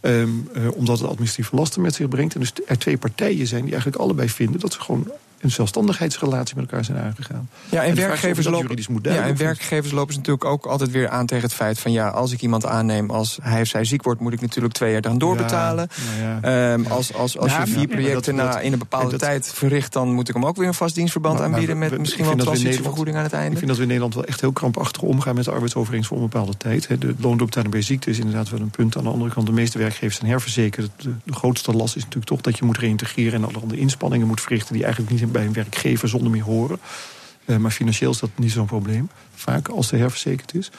Um, 0.00 0.48
uh, 0.56 0.76
omdat 0.76 0.98
het 0.98 1.08
administratieve 1.08 1.56
lasten 1.56 1.82
met 1.82 1.94
zich 1.94 2.08
brengt. 2.08 2.34
En 2.34 2.40
dus 2.40 2.52
er 2.66 2.78
twee 2.78 2.98
partijen 2.98 3.46
zijn 3.46 3.62
die 3.62 3.72
eigenlijk 3.72 4.02
allebei 4.02 4.28
vinden 4.28 4.60
dat 4.60 4.72
ze 4.72 4.80
gewoon 4.80 5.10
een 5.40 5.50
zelfstandigheidsrelatie 5.50 6.56
met 6.56 6.70
elkaar 6.70 6.84
zijn 6.84 6.98
aangegaan. 6.98 7.48
Ja, 7.68 7.84
en, 7.84 7.94
werkgevers, 7.94 8.46
lopen, 8.46 9.02
ja, 9.02 9.22
en 9.22 9.36
werkgevers 9.36 9.92
lopen 9.92 10.14
natuurlijk 10.14 10.44
ook 10.44 10.66
altijd 10.66 10.90
weer 10.90 11.08
aan 11.08 11.26
tegen 11.26 11.44
het 11.44 11.54
feit 11.54 11.78
van 11.78 11.92
ja, 11.92 12.08
als 12.08 12.32
ik 12.32 12.42
iemand 12.42 12.66
aanneem, 12.66 13.10
als 13.10 13.38
hij 13.42 13.60
of 13.60 13.66
zij 13.66 13.84
ziek 13.84 14.02
wordt, 14.02 14.20
moet 14.20 14.32
ik 14.32 14.40
natuurlijk 14.40 14.74
twee 14.74 14.92
jaar 14.92 15.00
dan 15.00 15.18
doorbetalen. 15.18 15.88
Ja, 16.42 16.72
um, 16.72 16.86
als 16.86 17.14
als, 17.14 17.38
als 17.38 17.56
je 17.56 17.66
vier 17.66 17.88
projecten 17.88 18.34
na, 18.34 18.58
in 18.58 18.72
een 18.72 18.78
bepaalde 18.78 19.16
tijd 19.16 19.52
verricht, 19.54 19.92
dan 19.92 20.12
moet 20.12 20.28
ik 20.28 20.34
hem 20.34 20.46
ook 20.46 20.56
weer 20.56 20.66
een 20.66 20.74
vast 20.74 20.94
dienstverband 20.94 21.40
aanbieden 21.40 21.78
met 21.78 21.98
misschien 21.98 22.24
wel 22.24 22.32
een 22.32 22.38
transitievergoeding 22.38 23.16
aan 23.16 23.22
het 23.22 23.32
einde. 23.32 23.50
Ik 23.50 23.56
vind 23.56 23.68
dat 23.68 23.76
we 23.76 23.82
in 23.82 23.88
Nederland 23.88 24.14
wel 24.14 24.24
echt 24.24 24.40
heel 24.40 24.52
krampachtig 24.52 25.02
omgaan 25.02 25.34
met 25.34 25.44
de 25.44 25.50
arbeidsovereenkomst 25.50 26.08
voor 26.08 26.18
een 26.18 26.28
bepaalde 26.28 26.56
tijd. 26.56 27.00
De 27.00 27.14
loondoorbetaling 27.18 27.72
bij 27.72 27.82
ziekte 27.82 28.10
is 28.10 28.18
inderdaad 28.18 28.50
wel 28.50 28.60
een 28.60 28.70
punt. 28.70 28.96
Aan 28.96 29.02
de 29.02 29.10
andere 29.10 29.30
kant, 29.30 29.46
de 29.46 29.52
meeste 29.52 29.78
werkgevers 29.78 30.16
zijn 30.16 30.30
herverzekerd. 30.30 30.90
De, 30.96 31.12
de 31.24 31.32
grootste 31.32 31.72
last 31.72 31.96
is 31.96 32.02
natuurlijk 32.02 32.30
toch 32.30 32.40
dat 32.40 32.58
je 32.58 32.64
moet 32.64 32.78
reïntegreren 32.78 33.32
en 33.32 33.44
allerhande 33.44 33.76
inspanningen 33.76 34.26
moet 34.26 34.40
verrichten 34.40 34.72
die 34.72 34.82
eigenlijk 34.82 35.12
niet 35.12 35.22
bij 35.30 35.44
een 35.44 35.52
werkgever 35.52 36.08
zonder 36.08 36.30
meer 36.30 36.42
horen. 36.42 36.78
Uh, 37.46 37.56
maar 37.56 37.70
financieel 37.70 38.10
is 38.10 38.18
dat 38.18 38.30
niet 38.36 38.52
zo'n 38.52 38.66
probleem, 38.66 39.10
vaak 39.34 39.68
als 39.68 39.88
de 39.88 39.96
herverzekerd 39.96 40.54
is. 40.54 40.70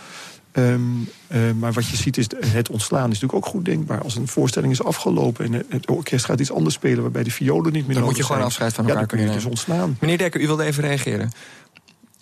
Um, 0.53 1.09
uh, 1.31 1.51
maar 1.51 1.73
wat 1.73 1.87
je 1.87 1.97
ziet 1.97 2.17
is, 2.17 2.27
het 2.45 2.69
ontslaan 2.69 3.11
is 3.11 3.19
natuurlijk 3.19 3.45
ook 3.45 3.51
goed 3.51 3.65
denkbaar. 3.65 4.01
Als 4.01 4.15
een 4.15 4.27
voorstelling 4.27 4.71
is 4.71 4.83
afgelopen 4.83 5.45
en 5.45 5.65
het 5.69 5.89
orkest 5.89 6.25
gaat 6.25 6.39
iets 6.39 6.51
anders 6.51 6.75
spelen... 6.75 7.01
waarbij 7.01 7.23
de 7.23 7.31
violen 7.31 7.73
niet 7.73 7.87
meer 7.87 7.95
Dan 7.95 8.05
moet 8.05 8.17
je 8.17 8.23
gewoon 8.23 8.41
afscheid 8.41 8.73
van 8.73 8.83
elkaar 8.83 9.01
ja, 9.01 9.07
dan 9.07 9.17
kun 9.17 9.27
je 9.27 9.33
dus 9.33 9.45
ontslaan. 9.45 9.97
Meneer 9.99 10.17
Dekker, 10.17 10.41
u 10.41 10.47
wilde 10.47 10.63
even 10.63 10.83
reageren. 10.83 11.31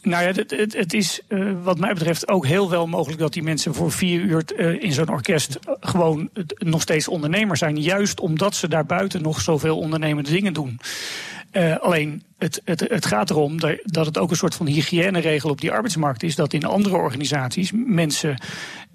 Nou 0.01 0.23
ja, 0.23 0.31
het, 0.31 0.51
het, 0.51 0.73
het 0.73 0.93
is 0.93 1.21
uh, 1.27 1.51
wat 1.63 1.79
mij 1.79 1.93
betreft 1.93 2.27
ook 2.27 2.45
heel 2.45 2.69
wel 2.69 2.87
mogelijk 2.87 3.19
dat 3.19 3.33
die 3.33 3.43
mensen 3.43 3.73
voor 3.73 3.91
vier 3.91 4.21
uur 4.21 4.43
uh, 4.57 4.83
in 4.83 4.91
zo'n 4.91 5.09
orkest 5.09 5.59
gewoon 5.79 6.29
nog 6.57 6.81
steeds 6.81 7.07
ondernemer 7.07 7.57
zijn. 7.57 7.81
Juist 7.81 8.19
omdat 8.19 8.55
ze 8.55 8.67
daarbuiten 8.67 9.21
nog 9.21 9.41
zoveel 9.41 9.77
ondernemende 9.77 10.31
dingen 10.31 10.53
doen. 10.53 10.79
Uh, 11.51 11.77
alleen 11.77 12.23
het, 12.37 12.61
het, 12.65 12.79
het, 12.79 13.05
gaat 13.05 13.29
erom 13.29 13.59
dat 13.83 14.05
het 14.05 14.17
ook 14.17 14.29
een 14.29 14.35
soort 14.35 14.55
van 14.55 14.65
hygiëneregel 14.65 15.49
op 15.49 15.61
die 15.61 15.71
arbeidsmarkt 15.71 16.23
is. 16.23 16.35
Dat 16.35 16.53
in 16.53 16.65
andere 16.65 16.95
organisaties 16.95 17.71
mensen 17.73 18.37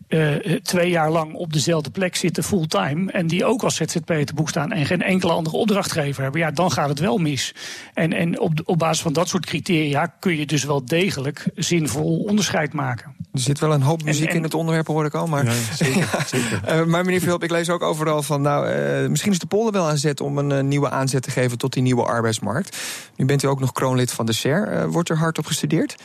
uh, 0.09 0.37
twee 0.63 0.91
jaar 0.91 1.11
lang 1.11 1.35
op 1.35 1.53
dezelfde 1.53 1.91
plek 1.91 2.17
zitten 2.17 2.45
fulltime. 2.45 3.13
En 3.13 3.27
die 3.27 3.45
ook 3.45 3.63
als 3.63 3.77
ZZP 3.77 4.13
te 4.25 4.35
boek 4.35 4.49
staan 4.49 4.73
en 4.73 4.87
geen 4.87 5.03
enkele 5.03 5.33
andere 5.33 5.57
opdrachtgever 5.57 6.23
hebben. 6.23 6.41
Ja, 6.41 6.51
dan 6.51 6.73
gaat 6.73 6.89
het 6.89 6.99
wel 6.99 7.19
mis. 7.19 7.55
En, 7.95 8.13
en 8.13 8.41
op, 8.41 8.61
op 8.65 8.79
basis 8.79 9.03
van 9.03 9.13
dat 9.13 9.29
soort 9.29 9.47
criteria 9.47 10.07
kun 10.07 10.37
je 10.37 10.47
dus 10.47 10.65
wel 10.65 10.85
degelijk 10.85 11.47
zinvol 11.55 12.25
onderscheid 12.29 12.73
maken. 12.73 13.14
Er 13.35 13.41
zit 13.41 13.59
wel 13.59 13.73
een 13.73 13.83
hoop 13.83 14.05
muziek 14.05 14.33
in 14.33 14.43
het 14.43 14.55
onderwerp, 14.55 14.87
hoor 14.87 15.05
ik 15.05 15.15
al. 15.15 15.27
Maar, 15.27 15.45
ja, 15.45 15.53
zeker, 15.75 16.09
zeker. 16.27 16.61
Uh, 16.69 16.85
maar 16.85 17.05
meneer 17.05 17.21
Philip, 17.21 17.43
ik 17.43 17.51
lees 17.51 17.71
ook 17.71 17.83
overal 17.83 18.23
van... 18.23 18.43
nou, 18.43 18.69
uh, 18.69 19.09
misschien 19.09 19.33
is 19.33 19.39
de 19.39 19.47
polder 19.47 19.73
wel 19.73 19.89
aan 19.89 19.99
zet 19.99 20.21
om 20.21 20.39
een 20.39 20.51
uh, 20.51 20.61
nieuwe 20.61 20.91
aanzet 20.91 21.23
te 21.23 21.31
geven... 21.31 21.59
tot 21.59 21.73
die 21.73 21.83
nieuwe 21.83 22.05
arbeidsmarkt. 22.05 22.77
Nu 23.17 23.25
bent 23.25 23.43
u 23.43 23.47
ook 23.47 23.61
nog 23.61 23.73
kroonlid 23.73 24.13
van 24.13 24.27
de 24.27 24.33
SER. 24.33 24.91
wordt 24.91 25.09
er 25.09 25.19
hard 25.19 25.39
op 25.39 25.47
gestudeerd? 25.47 25.97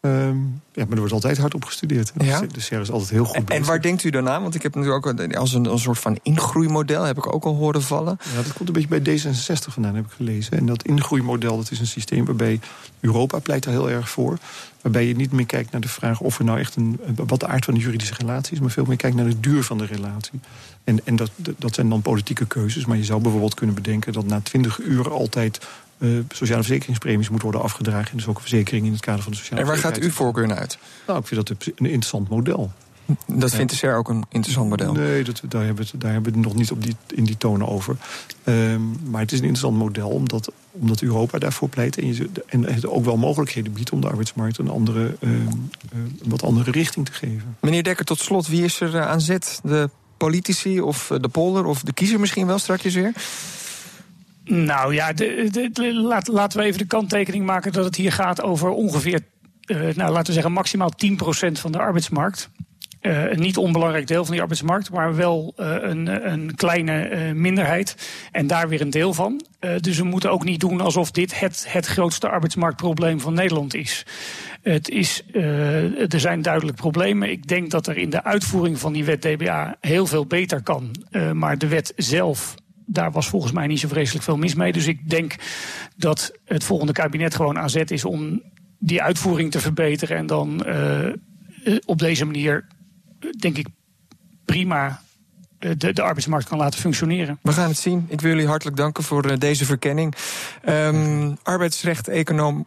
Um, 0.00 0.62
ja, 0.72 0.84
maar 0.84 0.92
er 0.92 0.98
wordt 0.98 1.12
altijd 1.12 1.38
hard 1.38 1.54
op 1.54 1.64
gestudeerd. 1.64 2.12
Ja? 2.18 2.40
De 2.40 2.60
CER 2.60 2.80
is 2.80 2.90
altijd 2.90 3.10
heel 3.10 3.24
goed 3.24 3.44
bezig. 3.44 3.62
En 3.62 3.68
waar 3.68 3.82
denkt 3.82 4.04
u 4.04 4.10
dan 4.10 4.28
aan? 4.28 4.42
Want 4.42 4.54
ik 4.54 4.62
heb 4.62 4.74
natuurlijk 4.74 5.06
ook 5.06 5.34
als 5.34 5.54
een, 5.54 5.64
een 5.64 5.78
soort 5.78 5.98
van 5.98 6.18
ingroeimodel... 6.22 7.02
heb 7.02 7.16
ik 7.16 7.34
ook 7.34 7.44
al 7.44 7.54
horen 7.54 7.82
vallen. 7.82 8.18
Ja, 8.34 8.42
dat 8.42 8.52
komt 8.52 8.68
een 8.68 8.74
beetje 8.74 9.00
bij 9.00 9.18
D66 9.18 9.72
vandaan, 9.72 9.94
heb 9.94 10.04
ik 10.04 10.10
gelezen. 10.10 10.58
En 10.58 10.66
dat 10.66 10.82
ingroeimodel 10.82 11.56
dat 11.56 11.70
is 11.70 11.80
een 11.80 11.86
systeem 11.86 12.24
waarbij... 12.24 12.60
Europa 13.00 13.38
pleit 13.38 13.64
er 13.64 13.70
heel 13.70 13.90
erg 13.90 14.10
voor. 14.10 14.38
Waarbij 14.80 15.06
je 15.06 15.16
niet 15.16 15.32
meer 15.32 15.46
kijkt 15.46 15.70
naar 15.70 15.80
de 15.80 15.88
vraag 15.88 16.20
of 16.20 16.38
er 16.38 16.44
nou 16.44 16.58
echt 16.58 16.76
een... 16.76 17.00
wat 17.14 17.40
de 17.40 17.46
aard 17.46 17.64
van 17.64 17.74
de 17.74 17.80
juridische 17.80 18.14
relatie 18.14 18.52
is... 18.52 18.60
maar 18.60 18.70
veel 18.70 18.84
meer 18.84 18.96
kijkt 18.96 19.16
naar 19.16 19.28
de 19.28 19.40
duur 19.40 19.64
van 19.64 19.78
de 19.78 19.86
relatie. 19.86 20.40
En, 20.84 21.00
en 21.04 21.16
dat, 21.16 21.30
dat 21.56 21.74
zijn 21.74 21.88
dan 21.88 22.02
politieke 22.02 22.46
keuzes. 22.46 22.86
Maar 22.86 22.96
je 22.96 23.04
zou 23.04 23.20
bijvoorbeeld 23.20 23.54
kunnen 23.54 23.74
bedenken... 23.74 24.12
dat 24.12 24.26
na 24.26 24.40
20 24.40 24.78
uur 24.78 25.10
altijd 25.10 25.66
uh, 25.98 26.18
sociale 26.28 26.62
verzekeringspremies 26.62 27.28
moet 27.28 27.42
worden 27.42 27.62
afgedragen. 27.62 28.10
En 28.10 28.16
dus 28.16 28.26
ook 28.26 28.36
een 28.36 28.40
verzekering 28.40 28.86
in 28.86 28.92
het 28.92 29.00
kader 29.00 29.22
van 29.22 29.32
de 29.32 29.38
sociale 29.38 29.60
En 29.60 29.66
waar 29.66 29.78
gaat 29.78 29.98
uw 29.98 30.10
voorkeur 30.10 30.46
naar 30.46 30.58
uit? 30.58 30.78
Nou, 31.06 31.18
ik 31.18 31.26
vind 31.26 31.46
dat 31.46 31.66
een 31.76 31.86
interessant 31.86 32.28
model. 32.28 32.72
Dat 33.26 33.54
vindt 33.54 33.70
de 33.70 33.76
SER 33.76 33.96
ook 33.96 34.08
een 34.08 34.24
interessant 34.28 34.68
model? 34.68 34.92
Nee, 34.92 35.24
dat, 35.24 35.42
daar, 35.48 35.64
hebben 35.64 35.84
we 35.84 35.90
het, 35.92 36.00
daar 36.00 36.12
hebben 36.12 36.32
we 36.32 36.38
het 36.38 36.46
nog 36.46 36.56
niet 36.56 36.70
op 36.70 36.82
die, 36.82 36.96
in 37.06 37.24
die 37.24 37.36
tonen 37.36 37.68
over. 37.68 37.96
Um, 38.44 38.98
maar 39.10 39.20
het 39.20 39.32
is 39.32 39.38
een 39.38 39.44
interessant 39.44 39.76
model 39.76 40.08
omdat, 40.08 40.52
omdat 40.70 41.00
Europa 41.00 41.38
daarvoor 41.38 41.68
pleit... 41.68 41.98
en, 41.98 42.14
je, 42.14 42.28
en 42.46 42.64
het 42.64 42.86
ook 42.86 43.04
wel 43.04 43.16
mogelijkheden 43.16 43.72
biedt 43.72 43.90
om 43.90 44.00
de 44.00 44.08
arbeidsmarkt... 44.08 44.58
een, 44.58 44.70
andere, 44.70 45.16
um, 45.20 45.70
een 45.92 46.18
wat 46.24 46.42
andere 46.42 46.70
richting 46.70 47.06
te 47.06 47.12
geven. 47.12 47.56
Meneer 47.60 47.82
Dekker, 47.82 48.04
tot 48.04 48.18
slot, 48.18 48.46
wie 48.46 48.64
is 48.64 48.80
er 48.80 49.00
aan 49.00 49.20
zet? 49.20 49.60
De 49.62 49.90
politici 50.16 50.80
of 50.80 51.12
de 51.20 51.28
polder 51.28 51.64
of 51.64 51.82
de 51.82 51.92
kiezer 51.92 52.20
misschien 52.20 52.46
wel 52.46 52.58
straks 52.58 52.94
weer? 52.94 53.12
Nou 54.48 54.94
ja, 54.94 55.12
laten 56.24 56.58
we 56.58 56.64
even 56.64 56.78
de 56.78 56.86
kanttekening 56.86 57.46
maken 57.46 57.72
dat 57.72 57.84
het 57.84 57.96
hier 57.96 58.12
gaat 58.12 58.42
over 58.42 58.70
ongeveer, 58.70 59.20
uh, 59.66 59.78
nou, 59.78 60.12
laten 60.12 60.26
we 60.26 60.32
zeggen, 60.32 60.52
maximaal 60.52 60.92
10% 60.92 61.52
van 61.52 61.72
de 61.72 61.78
arbeidsmarkt. 61.78 62.50
Uh, 63.02 63.30
een 63.30 63.40
niet 63.40 63.56
onbelangrijk 63.56 64.06
deel 64.06 64.22
van 64.22 64.32
die 64.32 64.40
arbeidsmarkt, 64.40 64.90
maar 64.90 65.16
wel 65.16 65.54
uh, 65.56 65.76
een, 65.80 66.30
een, 66.32 66.54
kleine 66.54 67.32
minderheid. 67.34 67.96
En 68.32 68.46
daar 68.46 68.68
weer 68.68 68.80
een 68.80 68.90
deel 68.90 69.14
van. 69.14 69.44
dus 69.80 69.98
we 69.98 70.04
moeten 70.04 70.30
ook 70.30 70.44
niet 70.44 70.60
doen 70.60 70.80
alsof 70.80 71.10
dit 71.10 71.40
het, 71.40 71.66
het 71.68 71.86
grootste 71.86 72.28
arbeidsmarktprobleem 72.28 73.20
van 73.20 73.34
Nederland 73.34 73.74
is. 73.74 74.06
Het 74.62 74.88
is 74.88 75.22
er 76.08 76.20
zijn 76.20 76.42
duidelijk 76.42 76.76
problemen. 76.76 77.30
Ik 77.30 77.46
denk 77.46 77.70
dat 77.70 77.86
er 77.86 77.96
in 77.96 78.10
de 78.10 78.24
uitvoering 78.24 78.78
van 78.78 78.92
die 78.92 79.04
wet 79.04 79.22
DBA 79.22 79.76
heel 79.80 80.06
veel 80.06 80.26
beter 80.26 80.62
kan. 80.62 80.90
maar 81.32 81.58
de 81.58 81.68
wet 81.68 81.92
zelf 81.96 82.54
daar 82.88 83.10
was 83.10 83.28
volgens 83.28 83.52
mij 83.52 83.66
niet 83.66 83.80
zo 83.80 83.88
vreselijk 83.88 84.24
veel 84.24 84.36
mis 84.36 84.54
mee. 84.54 84.72
Dus 84.72 84.86
ik 84.86 85.10
denk 85.10 85.34
dat 85.96 86.32
het 86.44 86.64
volgende 86.64 86.92
kabinet 86.92 87.34
gewoon 87.34 87.58
aan 87.58 87.70
zet 87.70 87.90
is 87.90 88.04
om 88.04 88.42
die 88.78 89.02
uitvoering 89.02 89.50
te 89.50 89.60
verbeteren. 89.60 90.16
En 90.16 90.26
dan 90.26 90.66
op 91.84 91.98
deze 91.98 92.24
manier 92.24 92.66
denk 93.38 93.56
ik, 93.56 93.66
prima 94.44 95.00
eh, 95.58 95.70
de, 95.76 95.92
de, 95.92 96.02
arbeidsmarkt 96.02 96.48
kan 96.48 96.58
laten 96.58 96.80
functioneren. 96.80 97.38
We 97.42 97.52
gaan 97.52 97.68
het 97.68 97.78
zien. 97.78 98.06
Ik 98.08 98.20
wil 98.20 98.30
jullie 98.30 98.46
hartelijk 98.46 98.76
danken 98.76 99.04
voor 99.04 99.38
deze 99.38 99.64
verkenning. 99.64 100.14
Um, 100.68 101.36
arbeidsrecht-econoom 101.42 102.66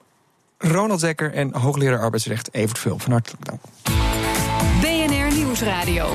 Ronald 0.57 0.99
Zekker 0.99 1.33
en 1.33 1.55
hoogleraar 1.55 1.99
arbeidsrecht 1.99 2.53
Evert 2.53 2.79
Vul. 2.79 2.99
Van 2.99 3.11
hartelijk 3.11 3.45
dank. 3.45 3.61
BNR 4.81 5.35
Nieuwsradio. 5.35 6.09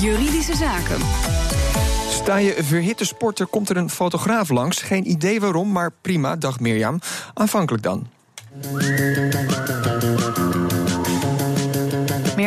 Juridische 0.00 0.56
Zaken. 0.56 1.00
Sta 2.10 2.36
je 2.36 2.56
verhitte 2.62 3.04
sporter, 3.04 3.46
komt 3.46 3.68
er 3.68 3.76
een 3.76 3.90
fotograaf 3.90 4.48
langs. 4.48 4.82
Geen 4.82 5.10
idee 5.10 5.40
waarom, 5.40 5.72
maar 5.72 5.90
prima, 6.00 6.36
dag 6.36 6.60
Mirjam. 6.60 7.00
Aanvankelijk 7.34 7.82
dan. 7.82 8.06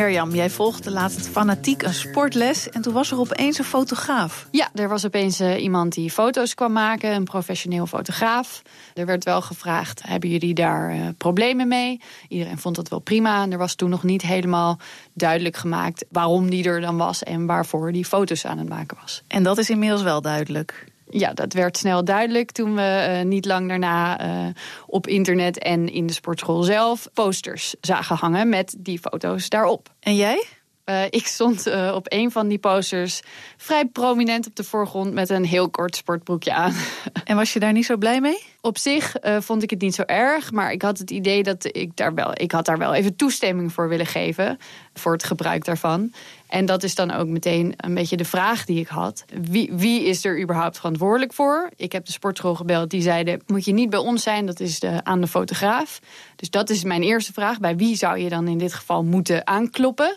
Mirjam, 0.02 0.34
jij 0.34 0.50
volgde 0.50 0.90
laatst 0.90 1.28
fanatiek 1.28 1.82
een 1.82 1.94
sportles 1.94 2.70
en 2.70 2.82
toen 2.82 2.92
was 2.92 3.10
er 3.10 3.18
opeens 3.18 3.58
een 3.58 3.64
fotograaf. 3.64 4.48
Ja, 4.50 4.70
er 4.74 4.88
was 4.88 5.06
opeens 5.06 5.40
uh, 5.40 5.62
iemand 5.62 5.92
die 5.92 6.10
foto's 6.10 6.54
kwam 6.54 6.72
maken, 6.72 7.14
een 7.14 7.24
professioneel 7.24 7.86
fotograaf. 7.86 8.62
Er 8.94 9.06
werd 9.06 9.24
wel 9.24 9.42
gevraagd: 9.42 10.02
hebben 10.06 10.30
jullie 10.30 10.54
daar 10.54 10.94
uh, 10.94 11.08
problemen 11.18 11.68
mee? 11.68 12.00
Iedereen 12.28 12.58
vond 12.58 12.76
dat 12.76 12.88
wel 12.88 12.98
prima. 12.98 13.42
En 13.42 13.52
er 13.52 13.58
was 13.58 13.74
toen 13.74 13.90
nog 13.90 14.02
niet 14.02 14.22
helemaal 14.22 14.78
duidelijk 15.14 15.56
gemaakt 15.56 16.04
waarom 16.10 16.50
die 16.50 16.64
er 16.64 16.80
dan 16.80 16.96
was 16.96 17.22
en 17.22 17.46
waarvoor 17.46 17.92
die 17.92 18.04
foto's 18.04 18.44
aan 18.44 18.58
het 18.58 18.68
maken 18.68 18.96
was. 19.00 19.22
En 19.26 19.42
dat 19.42 19.58
is 19.58 19.70
inmiddels 19.70 20.02
wel 20.02 20.20
duidelijk. 20.20 20.91
Ja, 21.14 21.32
dat 21.32 21.52
werd 21.52 21.76
snel 21.76 22.04
duidelijk 22.04 22.50
toen 22.50 22.74
we 22.74 23.16
uh, 23.18 23.24
niet 23.24 23.44
lang 23.44 23.68
daarna 23.68 24.24
uh, 24.24 24.46
op 24.86 25.06
internet 25.06 25.58
en 25.58 25.88
in 25.88 26.06
de 26.06 26.12
sportschool 26.12 26.62
zelf 26.62 27.08
posters 27.14 27.74
zagen 27.80 28.16
hangen 28.16 28.48
met 28.48 28.74
die 28.78 28.98
foto's 28.98 29.48
daarop. 29.48 29.94
En 30.00 30.16
jij? 30.16 30.44
Uh, 30.84 31.04
ik 31.04 31.26
stond 31.26 31.66
uh, 31.66 31.92
op 31.94 32.06
een 32.08 32.30
van 32.30 32.48
die 32.48 32.58
posters 32.58 33.20
vrij 33.56 33.84
prominent 33.84 34.46
op 34.46 34.56
de 34.56 34.64
voorgrond 34.64 35.12
met 35.12 35.30
een 35.30 35.44
heel 35.44 35.70
kort 35.70 35.96
sportbroekje 35.96 36.52
aan. 36.52 36.74
En 37.24 37.36
was 37.36 37.52
je 37.52 37.58
daar 37.58 37.72
niet 37.72 37.86
zo 37.86 37.96
blij 37.96 38.20
mee? 38.20 38.42
Op 38.60 38.78
zich 38.78 39.24
uh, 39.24 39.36
vond 39.40 39.62
ik 39.62 39.70
het 39.70 39.80
niet 39.80 39.94
zo 39.94 40.02
erg, 40.02 40.52
maar 40.52 40.72
ik 40.72 40.82
had 40.82 40.98
het 40.98 41.10
idee 41.10 41.42
dat 41.42 41.76
ik 41.76 41.96
daar 41.96 42.14
wel, 42.14 42.30
ik 42.34 42.52
had 42.52 42.64
daar 42.64 42.78
wel 42.78 42.94
even 42.94 43.16
toestemming 43.16 43.72
voor 43.72 43.88
willen 43.88 44.06
geven 44.06 44.58
voor 44.94 45.12
het 45.12 45.24
gebruik 45.24 45.64
daarvan. 45.64 46.12
En 46.46 46.66
dat 46.66 46.82
is 46.82 46.94
dan 46.94 47.10
ook 47.10 47.26
meteen 47.26 47.74
een 47.76 47.94
beetje 47.94 48.16
de 48.16 48.24
vraag 48.24 48.64
die 48.64 48.80
ik 48.80 48.88
had. 48.88 49.24
Wie, 49.40 49.72
wie 49.72 50.04
is 50.04 50.24
er 50.24 50.40
überhaupt 50.42 50.76
verantwoordelijk 50.76 51.32
voor? 51.32 51.70
Ik 51.76 51.92
heb 51.92 52.06
de 52.06 52.12
sportschool 52.12 52.54
gebeld, 52.54 52.90
die 52.90 53.02
zeiden: 53.02 53.42
moet 53.46 53.64
je 53.64 53.72
niet 53.72 53.90
bij 53.90 53.98
ons 53.98 54.22
zijn, 54.22 54.46
dat 54.46 54.60
is 54.60 54.80
de, 54.80 55.04
aan 55.04 55.20
de 55.20 55.26
fotograaf. 55.26 56.00
Dus 56.36 56.50
dat 56.50 56.70
is 56.70 56.84
mijn 56.84 57.02
eerste 57.02 57.32
vraag. 57.32 57.58
Bij 57.58 57.76
wie 57.76 57.96
zou 57.96 58.18
je 58.18 58.28
dan 58.28 58.48
in 58.48 58.58
dit 58.58 58.72
geval 58.72 59.04
moeten 59.04 59.46
aankloppen? 59.46 60.16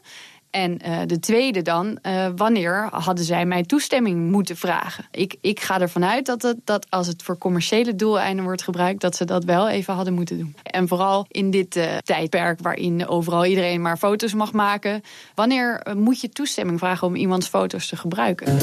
En 0.56 0.80
uh, 0.86 0.98
de 1.06 1.20
tweede 1.20 1.62
dan, 1.62 1.98
uh, 2.02 2.28
wanneer 2.36 2.88
hadden 2.92 3.26
zij 3.26 3.46
mij 3.46 3.64
toestemming 3.64 4.32
moeten 4.32 4.58
vragen? 4.58 5.06
Ik, 5.12 5.36
ik 5.42 5.60
ga 5.60 5.82
ervan 5.82 6.06
uit 6.06 6.26
dat, 6.26 6.56
dat 6.64 6.86
als 6.90 7.08
het 7.08 7.24
voor 7.24 7.38
commerciële 7.38 7.96
doeleinden 7.96 8.44
wordt 8.44 8.62
gebruikt, 8.62 9.02
dat 9.02 9.16
ze 9.16 9.26
dat 9.26 9.44
wel 9.44 9.70
even 9.70 9.94
hadden 9.94 10.14
moeten 10.14 10.38
doen. 10.38 10.56
En 10.64 10.88
vooral 10.88 11.26
in 11.30 11.52
dit 11.52 11.76
uh, 11.76 11.98
tijdperk 11.98 12.60
waarin 12.62 13.08
overal 13.08 13.46
iedereen 13.46 13.82
maar 13.82 13.98
foto's 13.98 14.34
mag 14.34 14.54
maken. 14.54 15.02
Wanneer 15.34 15.88
moet 15.96 16.22
je 16.22 16.30
toestemming 16.30 16.80
vragen 16.80 17.08
om 17.08 17.16
iemands 17.16 17.48
foto's 17.48 17.88
te 17.88 17.96
gebruiken? 17.96 18.58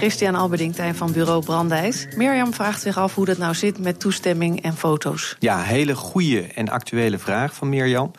Christian 0.00 0.34
Alberdingtijn 0.34 0.94
van 0.94 1.12
bureau 1.12 1.44
Brandijs. 1.44 2.06
Mirjam 2.16 2.54
vraagt 2.54 2.80
zich 2.80 2.98
af 2.98 3.14
hoe 3.14 3.24
dat 3.24 3.38
nou 3.38 3.54
zit 3.54 3.78
met 3.78 4.00
toestemming 4.00 4.62
en 4.62 4.76
foto's. 4.76 5.36
Ja, 5.38 5.62
hele 5.62 5.94
goede 5.94 6.42
en 6.42 6.68
actuele 6.68 7.18
vraag 7.18 7.54
van 7.54 7.68
Mirjam. 7.68 8.10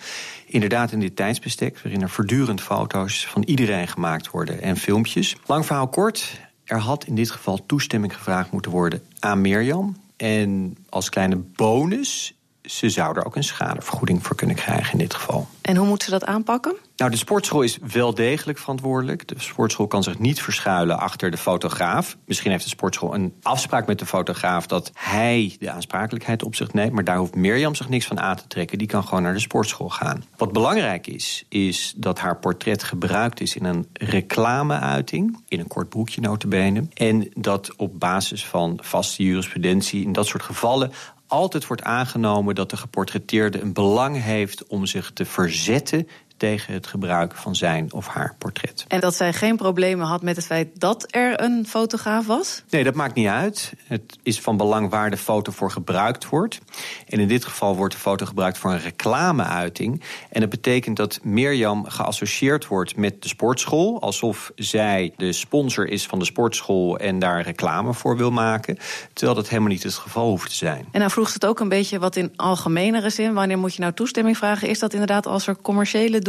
Inderdaad, 0.46 0.92
in 0.92 1.00
dit 1.00 1.16
tijdsbestek, 1.16 1.80
waarin 1.84 2.02
er 2.02 2.10
voortdurend 2.10 2.62
foto's 2.62 3.28
van 3.28 3.44
iedereen 3.44 3.88
gemaakt 3.88 4.30
worden 4.30 4.62
en 4.62 4.78
filmpjes. 4.78 5.36
Lang 5.46 5.66
verhaal 5.66 5.88
kort, 5.88 6.40
er 6.64 6.80
had 6.80 7.06
in 7.06 7.16
dit 7.16 7.32
geval 7.32 7.66
toestemming 7.66 8.14
gevraagd 8.14 8.52
moeten 8.52 8.72
worden 8.72 9.02
aan 9.20 9.42
Mirjam. 9.42 9.98
En 10.18 10.78
als 10.90 11.10
kleine 11.10 11.36
bonus 11.36 12.34
ze 12.72 12.90
zou 12.90 13.18
er 13.18 13.26
ook 13.26 13.36
een 13.36 13.44
schadevergoeding 13.44 14.26
voor 14.26 14.36
kunnen 14.36 14.56
krijgen 14.56 14.92
in 14.92 14.98
dit 14.98 15.14
geval. 15.14 15.48
En 15.62 15.76
hoe 15.76 15.88
moet 15.88 16.04
ze 16.04 16.10
dat 16.10 16.26
aanpakken? 16.26 16.76
Nou, 16.96 17.12
de 17.12 17.18
sportschool 17.18 17.62
is 17.62 17.78
wel 17.92 18.14
degelijk 18.14 18.58
verantwoordelijk. 18.58 19.28
De 19.28 19.36
sportschool 19.38 19.88
kan 19.88 20.04
zich 20.04 20.20
niet 20.20 20.42
verschuilen 20.42 21.00
achter 21.00 21.32
de 21.32 21.38
fotograaf. 21.38 22.18
Misschien 22.26 22.52
heeft 22.52 22.64
de 22.64 22.70
sportschool 22.70 23.14
een 23.14 23.34
afspraak 23.42 23.88
met 23.88 24.00
de 24.00 24.06
fotograaf 24.06 24.68
dat 24.68 24.92
hij 24.94 25.56
de 25.60 25.72
aansprakelijkheid 25.72 26.44
op 26.44 26.56
zich 26.56 26.74
neemt. 26.74 26.92
Maar 26.92 27.04
daar 27.04 27.18
hoeft 27.18 27.36
Mirjam 27.36 27.76
zich 27.76 27.90
niks 27.90 28.06
van 28.06 28.20
aan 28.20 28.36
te 28.36 28.48
trekken. 28.48 28.78
Die 28.78 28.88
kan 28.88 29.04
gewoon 29.04 29.24
naar 29.24 29.34
de 29.34 29.40
sportschool 29.40 29.90
gaan. 29.90 30.24
Wat 30.38 30.52
belangrijk 30.52 31.08
is, 31.08 31.46
is 31.50 31.94
dat 31.98 32.20
haar 32.20 32.38
portret 32.38 32.84
gebruikt 32.84 33.42
is 33.42 33.56
in 33.56 33.66
een 33.66 33.88
reclameuiting. 33.94 35.44
In 35.48 35.60
een 35.60 35.68
kort 35.68 35.90
broekje 35.90 36.22
notabene. 36.22 36.88
En 36.94 37.30
dat 37.34 37.76
op 37.76 38.00
basis 38.00 38.46
van 38.46 38.80
vaste 38.82 39.24
jurisprudentie 39.24 40.04
in 40.04 40.12
dat 40.12 40.28
soort 40.28 40.44
gevallen 40.44 40.92
altijd 41.32 41.68
wordt 41.68 41.84
aangenomen 41.84 42.56
dat 42.56 42.70
de 42.70 42.78
geportretteerde 42.78 43.62
een 43.62 43.74
belang 43.74 44.24
heeft 44.24 44.68
om 44.68 44.86
zich 44.86 45.12
te 45.14 45.26
verzetten 45.26 46.08
tegen 46.42 46.74
het 46.74 46.88
gebruik 46.88 47.36
van 47.36 47.56
zijn 47.56 47.94
of 47.94 48.08
haar 48.08 48.36
portret. 48.38 48.86
En 48.88 49.00
dat 49.00 49.16
zij 49.16 49.34
geen 49.34 49.56
problemen 49.56 50.06
had 50.08 50.22
met 50.22 50.36
het 50.36 50.46
feit 50.46 50.68
dat 50.74 51.06
er 51.10 51.42
een 51.42 51.66
fotograaf 51.68 52.26
was? 52.26 52.64
Nee, 52.70 52.84
dat 52.84 52.94
maakt 52.94 53.16
niet 53.16 53.28
uit. 53.28 53.74
Het 53.84 54.18
is 54.24 54.40
van 54.40 54.58
belang 54.58 54.90
waar 54.90 55.10
de 55.10 55.18
foto 55.18 55.52
voor 55.52 55.72
gebruikt 55.72 56.30
wordt. 56.30 56.60
En 57.08 57.20
in 57.20 57.28
dit 57.28 57.46
geval 57.46 57.76
wordt 57.76 57.94
de 57.94 58.00
foto 58.00 58.26
gebruikt 58.26 58.58
voor 58.58 58.72
een 58.72 58.80
reclameuiting. 58.80 60.04
En 60.30 60.42
dat 60.42 60.50
betekent 60.50 60.98
dat 60.98 61.20
Mirjam 61.24 61.86
geassocieerd 61.86 62.68
wordt 62.68 62.96
met 62.96 63.22
de 63.22 63.28
sportschool, 63.28 64.02
alsof 64.02 64.52
zij 64.56 65.14
de 65.18 65.34
sponsor 65.34 65.88
is 65.88 66.06
van 66.06 66.20
de 66.20 66.26
sportschool 66.26 66.98
en 66.98 67.20
daar 67.20 67.42
reclame 67.42 67.94
voor 67.94 68.18
wil 68.18 68.32
maken. 68.32 68.78
Terwijl 69.14 69.38
dat 69.38 69.50
helemaal 69.50 69.72
niet 69.72 69.84
het 69.84 69.94
geval 69.94 70.30
hoeft 70.30 70.50
te 70.50 70.56
zijn. 70.56 70.86
En 70.92 71.00
dan 71.00 71.12
vroeg 71.12 71.34
het 71.34 71.46
ook 71.46 71.60
een 71.60 71.70
beetje 71.70 72.00
wat 72.00 72.16
in 72.16 72.34
algemenere 72.36 73.10
zin. 73.10 73.34
Wanneer 73.34 73.58
moet 73.58 73.74
je 73.74 73.82
nou 73.82 73.94
toestemming 73.94 74.38
vragen? 74.38 74.68
Is 74.68 74.80
dat 74.80 74.94
inderdaad 74.94 75.26
als 75.28 75.48
er 75.48 75.56
commerciële 75.62 76.20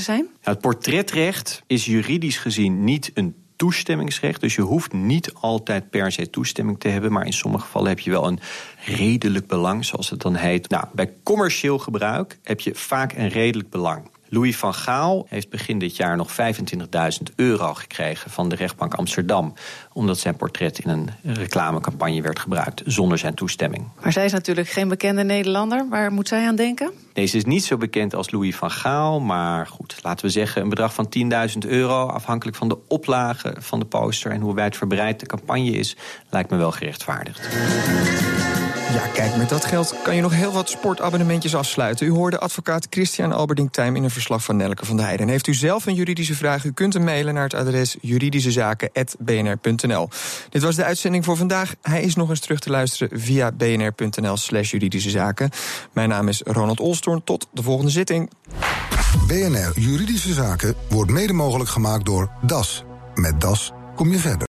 zijn? 0.00 0.26
het 0.40 0.60
portretrecht 0.60 1.62
is 1.66 1.84
juridisch 1.84 2.38
gezien 2.38 2.84
niet 2.84 3.10
een 3.14 3.34
toestemmingsrecht. 3.56 4.40
Dus 4.40 4.54
je 4.54 4.62
hoeft 4.62 4.92
niet 4.92 5.34
altijd 5.34 5.90
per 5.90 6.12
se 6.12 6.30
toestemming 6.30 6.80
te 6.80 6.88
hebben. 6.88 7.12
Maar 7.12 7.26
in 7.26 7.32
sommige 7.32 7.64
gevallen 7.64 7.88
heb 7.88 7.98
je 7.98 8.10
wel 8.10 8.26
een 8.26 8.38
redelijk 8.84 9.46
belang, 9.46 9.84
zoals 9.84 10.10
het 10.10 10.20
dan 10.20 10.34
heet. 10.34 10.68
Nou, 10.68 10.84
bij 10.92 11.12
commercieel 11.22 11.78
gebruik 11.78 12.38
heb 12.42 12.60
je 12.60 12.74
vaak 12.74 13.12
een 13.12 13.28
redelijk 13.28 13.70
belang. 13.70 14.10
Louis 14.32 14.56
van 14.56 14.74
Gaal 14.74 15.26
heeft 15.28 15.48
begin 15.48 15.78
dit 15.78 15.96
jaar 15.96 16.16
nog 16.16 16.30
25.000 16.30 17.34
euro 17.36 17.74
gekregen 17.74 18.30
van 18.30 18.48
de 18.48 18.54
rechtbank 18.54 18.94
Amsterdam. 18.94 19.54
Omdat 19.92 20.18
zijn 20.18 20.36
portret 20.36 20.78
in 20.78 20.90
een 20.90 21.10
reclamecampagne 21.22 22.22
werd 22.22 22.38
gebruikt 22.38 22.82
zonder 22.84 23.18
zijn 23.18 23.34
toestemming. 23.34 23.88
Maar 24.02 24.12
zij 24.12 24.24
is 24.24 24.32
natuurlijk 24.32 24.68
geen 24.68 24.88
bekende 24.88 25.24
Nederlander. 25.24 25.88
Waar 25.88 26.12
moet 26.12 26.28
zij 26.28 26.46
aan 26.46 26.56
denken? 26.56 26.92
Deze 27.12 27.36
is 27.36 27.44
niet 27.44 27.64
zo 27.64 27.76
bekend 27.76 28.14
als 28.14 28.30
Louis 28.30 28.56
van 28.56 28.70
Gaal. 28.70 29.20
Maar 29.20 29.66
goed, 29.66 29.96
laten 30.02 30.26
we 30.26 30.30
zeggen 30.30 30.62
een 30.62 30.68
bedrag 30.68 30.94
van 30.94 31.08
10.000 31.52 31.58
euro. 31.68 32.06
Afhankelijk 32.06 32.56
van 32.56 32.68
de 32.68 32.78
oplage 32.88 33.56
van 33.58 33.78
de 33.78 33.86
poster 33.86 34.30
en 34.30 34.40
hoe 34.40 34.54
wijdverbreid 34.54 35.20
de 35.20 35.26
campagne 35.26 35.70
is, 35.70 35.96
lijkt 36.30 36.50
me 36.50 36.56
wel 36.56 36.72
gerechtvaardigd. 36.72 37.48
Ja, 38.92 39.06
kijk, 39.06 39.36
met 39.36 39.48
dat 39.48 39.64
geld 39.64 39.94
kan 40.02 40.14
je 40.14 40.22
nog 40.22 40.32
heel 40.32 40.52
wat 40.52 40.70
sportabonnementjes 40.70 41.54
afsluiten. 41.54 42.06
U 42.06 42.10
hoorde 42.10 42.38
advocaat 42.38 42.86
Christian 42.90 43.32
Alberding-Tijm 43.32 43.96
in 43.96 44.04
een 44.04 44.10
verslag 44.10 44.44
van 44.44 44.56
Nelke 44.56 44.86
van 44.86 44.96
der 44.96 45.04
Heijden. 45.04 45.26
En 45.26 45.32
heeft 45.32 45.46
u 45.46 45.54
zelf 45.54 45.86
een 45.86 45.94
juridische 45.94 46.34
vraag, 46.34 46.64
u 46.64 46.72
kunt 46.72 46.92
hem 46.92 47.04
mailen 47.04 47.34
naar 47.34 47.42
het 47.42 47.54
adres 47.54 47.96
juridischezaken.bnr.nl. 48.00 50.08
Dit 50.48 50.62
was 50.62 50.76
de 50.76 50.84
uitzending 50.84 51.24
voor 51.24 51.36
vandaag. 51.36 51.74
Hij 51.82 52.02
is 52.02 52.14
nog 52.14 52.28
eens 52.28 52.40
terug 52.40 52.58
te 52.58 52.70
luisteren 52.70 53.20
via 53.20 53.52
bnr.nl 53.52 54.36
slash 54.36 54.70
juridische 54.70 55.10
zaken. 55.10 55.50
Mijn 55.92 56.08
naam 56.08 56.28
is 56.28 56.42
Ronald 56.44 56.80
Olstorn. 56.80 57.24
Tot 57.24 57.46
de 57.52 57.62
volgende 57.62 57.90
zitting. 57.90 58.30
BNR 59.26 59.72
Juridische 59.74 60.32
Zaken 60.32 60.74
wordt 60.88 61.10
mede 61.10 61.32
mogelijk 61.32 61.70
gemaakt 61.70 62.04
door 62.04 62.30
DAS. 62.42 62.84
Met 63.14 63.40
DAS 63.40 63.72
kom 63.94 64.10
je 64.10 64.18
verder. 64.18 64.40